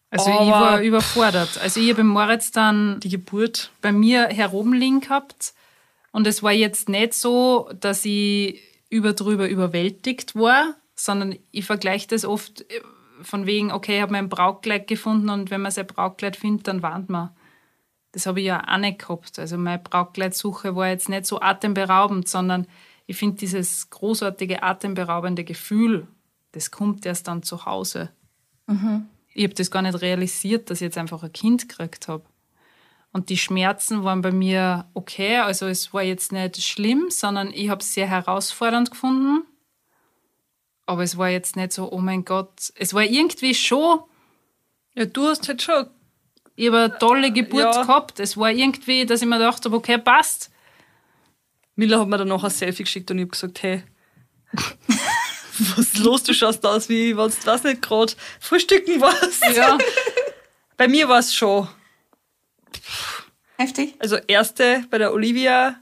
[0.10, 1.60] Also ich Aber- war überfordert.
[1.62, 3.72] Also ich habe Moritz dann Die Geburt.
[3.82, 5.54] bei mir herumliegen gehabt
[6.12, 12.08] und es war jetzt nicht so, dass ich über drüber überwältigt war, sondern ich vergleiche
[12.08, 12.82] das oft äh,
[13.22, 16.82] von wegen, okay, ich habe mein Brautkleid gefunden und wenn man sein Brautkleid findet, dann
[16.82, 17.32] warnt man.
[18.14, 19.38] Das habe ich ja auch nicht gehabt.
[19.40, 22.68] Also meine Brautkleidsuche war jetzt nicht so atemberaubend, sondern
[23.06, 26.08] ich finde dieses großartige, atemberaubende Gefühl,
[26.52, 28.10] das kommt erst dann zu Hause.
[29.34, 32.24] Ich habe das gar nicht realisiert, dass ich jetzt einfach ein Kind gekriegt habe.
[33.12, 35.38] Und die Schmerzen waren bei mir okay.
[35.38, 39.46] Also es war jetzt nicht schlimm, sondern ich habe es sehr herausfordernd gefunden.
[40.86, 42.72] Aber es war jetzt nicht so, oh mein Gott.
[42.76, 44.00] Es war irgendwie schon,
[44.96, 45.88] Ja, du hast halt schon
[46.58, 47.82] ich habe eine tolle Geburt Ja.
[47.82, 48.20] gehabt.
[48.22, 50.52] Es war irgendwie, dass ich mir gedacht habe, okay, passt.
[51.76, 53.84] Miller hat mir dann noch ein Selfie geschickt und ich habe gesagt, hey,
[55.58, 56.24] was ist los?
[56.24, 59.44] Du schaust aus, wie wenn du, weiß nicht, gerade frühstücken warst.
[59.56, 59.78] Ja,
[60.78, 61.68] Bei mir war es schon.
[63.58, 63.96] Heftig?
[64.00, 65.80] Also erste bei der Olivia,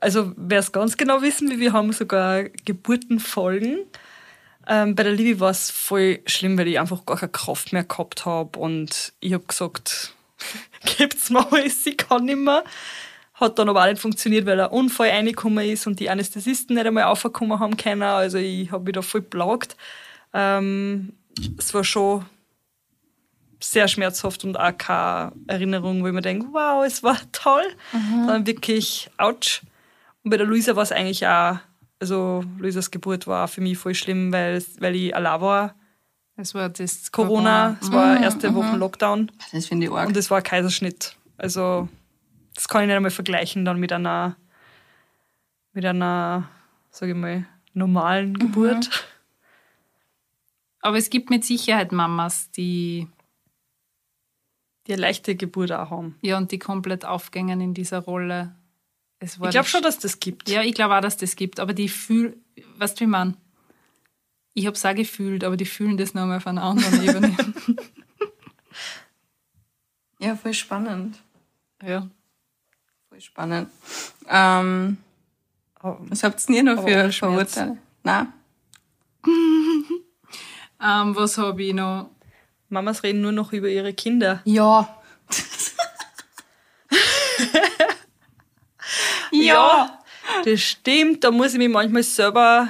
[0.00, 3.80] also wer es ganz genau wissen will, wir haben sogar Geburtenfolgen.
[4.68, 7.84] Ähm, bei der Livi war es voll schlimm, weil ich einfach gar keine Kraft mehr
[7.84, 10.14] gehabt habe und ich habe gesagt,
[10.96, 12.62] gebt's mir alles, ich kann nicht mehr.
[13.38, 16.86] Hat dann aber auch nicht funktioniert, weil ein Unfall reingekommen ist und die Anästhesisten nicht
[16.86, 18.02] einmal aufgekommen haben können.
[18.02, 19.76] Also ich habe mich da voll plagt.
[20.32, 21.12] Ähm,
[21.58, 22.24] es war schon
[23.60, 27.64] sehr schmerzhaft und auch keine Erinnerung, wo ich mir denke, wow, es war toll.
[28.26, 29.62] Dann wirklich, ouch.
[30.22, 31.58] Und bei der Luisa war es eigentlich auch,
[32.00, 35.74] also Luisas Geburt war auch für mich voll schlimm, weil, weil ich allein war.
[36.36, 40.08] es war das Corona, es war erste Woche Lockdown Das finde ich arg.
[40.08, 41.16] und es war ein Kaiserschnitt.
[41.38, 41.88] Also
[42.56, 44.36] das kann ich nicht einmal vergleichen dann mit einer,
[45.72, 46.48] mit einer,
[46.90, 48.90] sage ich mal, normalen Geburt.
[50.80, 53.08] Aber es gibt mit Sicherheit Mamas, die
[54.86, 56.16] Die eine leichte Geburt auch haben.
[56.22, 58.54] Ja, und die komplett aufgängen in dieser Rolle.
[59.20, 60.48] Ich glaube schon, dass das gibt.
[60.48, 61.60] Ja, ich glaube auch, dass das gibt.
[61.60, 62.36] Aber die fühlen,
[62.78, 63.36] weißt du, wie man?
[64.54, 67.36] Ich habe es auch gefühlt, aber die fühlen das nochmal auf einer anderen Ebene.
[70.18, 71.18] Ja, voll spannend.
[71.82, 72.08] ja.
[73.16, 73.70] Voll spannend.
[74.28, 74.98] Ähm,
[75.82, 77.54] Oh, was habt ihr noch Aber für ohne Schmerz.
[77.54, 77.78] Vorurteile?
[78.02, 78.32] Nein?
[80.78, 82.10] Ähm, was habe ich noch?
[82.68, 84.42] Mamas reden nur noch über ihre Kinder.
[84.44, 84.98] Ja.
[89.32, 89.98] ja.
[90.44, 92.68] Das stimmt, da muss ich mich manchmal selber,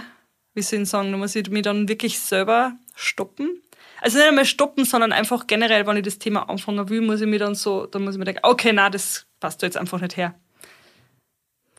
[0.54, 3.60] wie soll ich sagen, da muss ich mich dann wirklich selber stoppen.
[4.00, 7.26] Also nicht einmal stoppen, sondern einfach generell, wenn ich das Thema anfangen will, muss ich
[7.26, 10.16] mir dann so, dann muss ich mir denken, okay, na, das passt jetzt einfach nicht
[10.16, 10.34] her.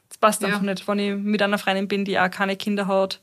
[0.09, 0.47] Das passt Ja.
[0.49, 0.87] einfach nicht.
[0.87, 3.21] Wenn ich mit einer Freundin bin, die auch keine Kinder hat,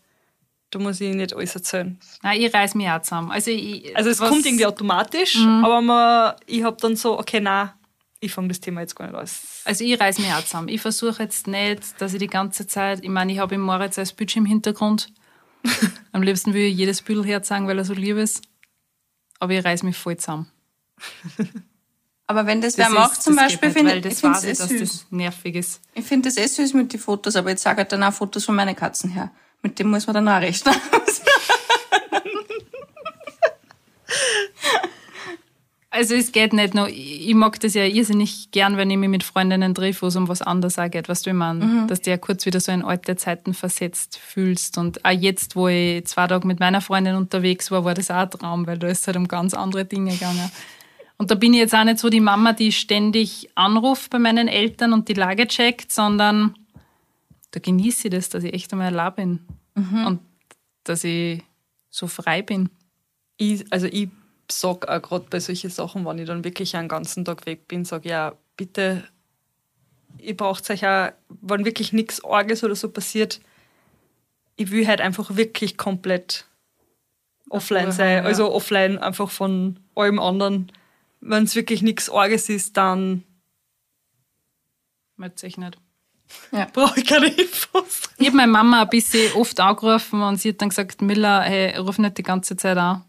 [0.70, 1.98] da muss ich nicht alles erzählen.
[2.22, 3.30] Nein, ich reiß mich auch zusammen.
[3.30, 7.74] Also, ich, Also es kommt irgendwie automatisch, aber man, ich hab dann so, okay, na,
[8.20, 9.62] ich fange das Thema jetzt gar nicht aus.
[9.64, 10.68] Also ich reiß mich auch zusammen.
[10.68, 13.98] Ich versuche jetzt nicht, dass ich die ganze Zeit, ich meine, ich habe im Moritz
[13.98, 15.08] als Budget im Hintergrund.
[16.12, 18.42] Am liebsten will ich jedes Büdel herzeigen, weil er so lieb ist.
[19.40, 20.50] Aber ich reiß mich voll zusammen.
[22.36, 24.68] Aber wenn das, Das wer macht ist- zum Beispiel, finde ich, das es ich, dass
[24.68, 24.80] süß.
[24.80, 25.80] das nervig ist.
[25.94, 28.44] Ich finde das eh süß mit den Fotos, aber jetzt sage ich dann auch Fotos
[28.44, 29.30] von meinen Katzen her.
[29.62, 30.74] Mit dem muss man dann auch rechnen.
[35.90, 39.22] Also es geht nicht nur, ich mag das ja irrsinnig gern, wenn ich mich mit
[39.22, 42.10] Freundinnen treffe, wo es um was anderes auch geht, was du ich meine, dass du
[42.10, 44.76] ja kurz wieder so in alte Zeiten versetzt fühlst.
[44.76, 48.16] Und auch jetzt, wo ich zwei Tage mit meiner Freundin unterwegs war, war das auch
[48.22, 50.50] ein Traum, weil da ist halt um ganz andere Dinge gegangen.
[51.16, 54.48] Und da bin ich jetzt auch nicht so die Mama, die ständig anruft bei meinen
[54.48, 56.54] Eltern und die Lage checkt, sondern
[57.52, 59.46] da genieße ich das, dass ich echt einmal allein bin.
[60.06, 60.20] Und
[60.82, 61.42] dass ich
[61.90, 62.68] so frei bin.
[63.36, 64.08] ich, also ich
[64.50, 67.84] sag auch gerade bei solchen Sachen, wenn ich dann wirklich einen ganzen Tag weg bin,
[67.84, 69.04] sag ja, bitte,
[70.18, 73.40] ihr braucht euch auch, wenn wirklich nichts Arges oder so passiert,
[74.56, 76.46] ich will halt einfach wirklich komplett
[77.50, 78.18] offline sein.
[78.18, 78.22] ja.
[78.22, 80.70] Also offline einfach von allem anderen.
[81.26, 83.24] Wenn es wirklich nichts Arges ist, dann
[85.16, 85.78] Meldet sich nicht.
[86.72, 88.02] brauche ich keine Infos.
[88.18, 91.76] Ich habe meine Mama ein bisschen oft angerufen und sie hat dann gesagt, Miller, hey,
[91.76, 93.04] ruf nicht die ganze Zeit an.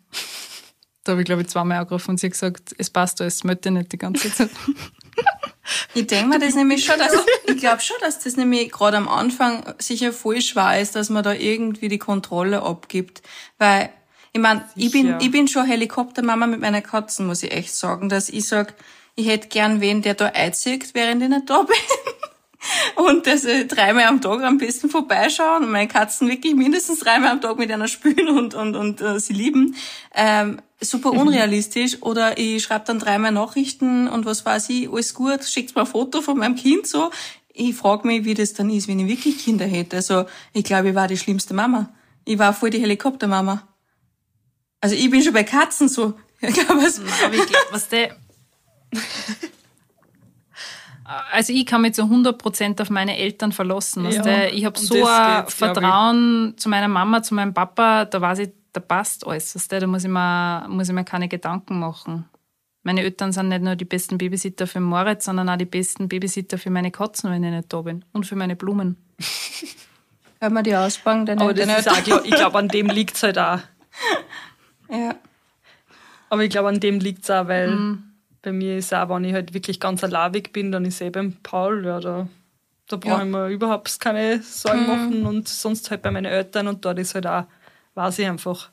[1.03, 3.72] Da habe ich, glaube ich, zweimal angerufen und sie hat gesagt, es passt alles, melde
[3.72, 4.51] nicht die ganze Zeit.
[5.95, 7.13] Ich denke mir das nämlich schon, dass,
[7.47, 11.24] ich glaube schon, dass das nämlich gerade am Anfang sicher voll schwer ist, dass man
[11.24, 13.24] da irgendwie die Kontrolle abgibt.
[13.57, 13.89] Weil,
[14.36, 18.09] ich meine, ich bin, ich bin schon Helikoptermama mit meiner Katzen, muss ich echt sagen,
[18.09, 18.73] dass ich sag,
[19.15, 21.77] ich hätte gern wen, der da einzieht, während ich nicht da bin.
[22.97, 27.29] Und dass ich dreimal am Tag am besten vorbeischauen und meine Katzen wirklich mindestens dreimal
[27.29, 29.77] am Tag mit einer spielen und, und, und äh, sie lieben.
[30.13, 32.01] Ähm, super unrealistisch.
[32.01, 35.88] Oder ich schreibe dann dreimal Nachrichten und was weiß ich, alles gut, schickt mir ein
[35.88, 37.09] Foto von meinem Kind so.
[37.53, 39.95] Ich frage mich, wie das dann ist, wenn ich wirklich Kinder hätte.
[39.95, 41.93] Also ich glaube, ich war die schlimmste Mama.
[42.25, 43.65] Ich war voll die Helikoptermama.
[44.86, 46.13] Also ich bin schon bei Katzen so.
[46.41, 48.15] Ich glaube, es, Aber ich glaube, was der.
[51.31, 54.09] Also ich kann mich zu 100% auf meine Eltern verlassen.
[54.09, 54.49] Ja, du?
[54.49, 55.47] Ich habe so ein.
[55.47, 59.55] Vertrauen zu meiner Mama, zu meinem Papa, da weiß ich, da passt alles.
[59.55, 59.79] Weißt du?
[59.79, 62.25] Da muss ich, mir, muss ich mir keine Gedanken machen.
[62.83, 66.57] Meine Eltern sind nicht nur die besten Babysitter für Moritz, sondern auch die besten Babysitter
[66.59, 68.05] für meine Katzen, wenn ich nicht da bin.
[68.13, 68.97] Und für meine Blumen.
[70.39, 72.88] hört man die ausbauen, deine, Aber das deine ist auch, glaub- ich glaube, an dem
[72.91, 73.59] liegt es halt auch.
[74.89, 75.15] Ja.
[76.29, 77.97] Aber ich glaube, an dem liegt es auch, weil
[78.41, 81.33] bei mir ist auch, wenn ich halt wirklich ganz allavig bin, dann ist eh beim
[81.43, 82.27] Paul, ja, da,
[82.88, 83.23] da brauche Ja.
[83.23, 87.15] ich mir überhaupt keine Sorgen machen und sonst halt bei meinen Eltern und dort ist
[87.15, 87.45] halt auch,
[87.95, 88.69] weiß ich einfach.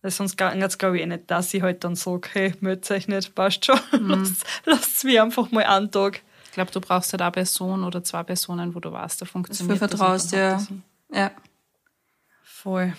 [0.00, 2.90] Weil sonst geht es, glaube ich, eh nicht, dass ich halt dann sage, hey, meldet
[2.90, 6.22] euch nicht, passt schon, lasst, lasst mich einfach mal einen Tag.
[6.46, 9.30] Ich glaube, du brauchst halt eine Person oder zwei Personen, wo du weißt, da Das
[9.32, 9.90] funktioniert das.
[9.90, 10.56] vertraust, und dann ja.
[10.56, 10.68] das-
[11.16, 11.30] Ja.
[12.42, 12.92] Voll.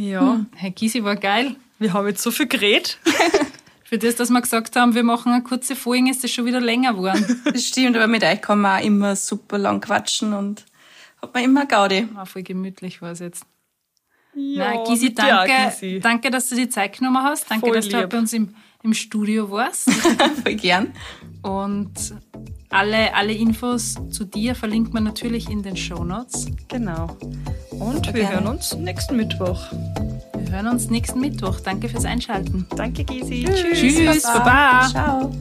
[0.00, 1.56] Ja, Hey, Gysi war geil.
[1.80, 2.98] wir haben jetzt so viel geredet.
[3.84, 6.60] Für das, dass wir gesagt haben, wir machen eine kurze Folge, ist das schon wieder
[6.60, 7.40] länger geworden.
[7.44, 10.66] Das stimmt, aber mit euch kann man auch immer super lang quatschen und
[11.20, 12.06] hat man immer Gaudi.
[12.14, 13.44] War voll gemütlich war es jetzt.
[14.34, 16.00] Ja, Nein, Gysi, danke, Gysi.
[16.00, 17.50] danke, dass du die Zeit genommen hast.
[17.50, 18.10] Danke, Voll dass du lieb.
[18.10, 19.90] bei uns im, im Studio warst.
[20.42, 20.92] Voll gern.
[21.42, 22.14] Und
[22.70, 26.46] alle, alle Infos zu dir verlinkt man natürlich in den Shownotes.
[26.68, 27.16] Genau.
[27.70, 28.34] Und wir gerne.
[28.34, 29.60] hören uns nächsten Mittwoch.
[30.36, 31.60] Wir hören uns nächsten Mittwoch.
[31.60, 32.66] Danke fürs Einschalten.
[32.76, 33.44] Danke, Gysi.
[33.44, 34.88] Tschüss, Baba.
[34.88, 35.32] Ciao.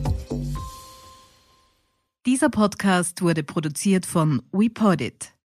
[2.25, 5.36] Dieser Podcast wurde produziert von WePodit.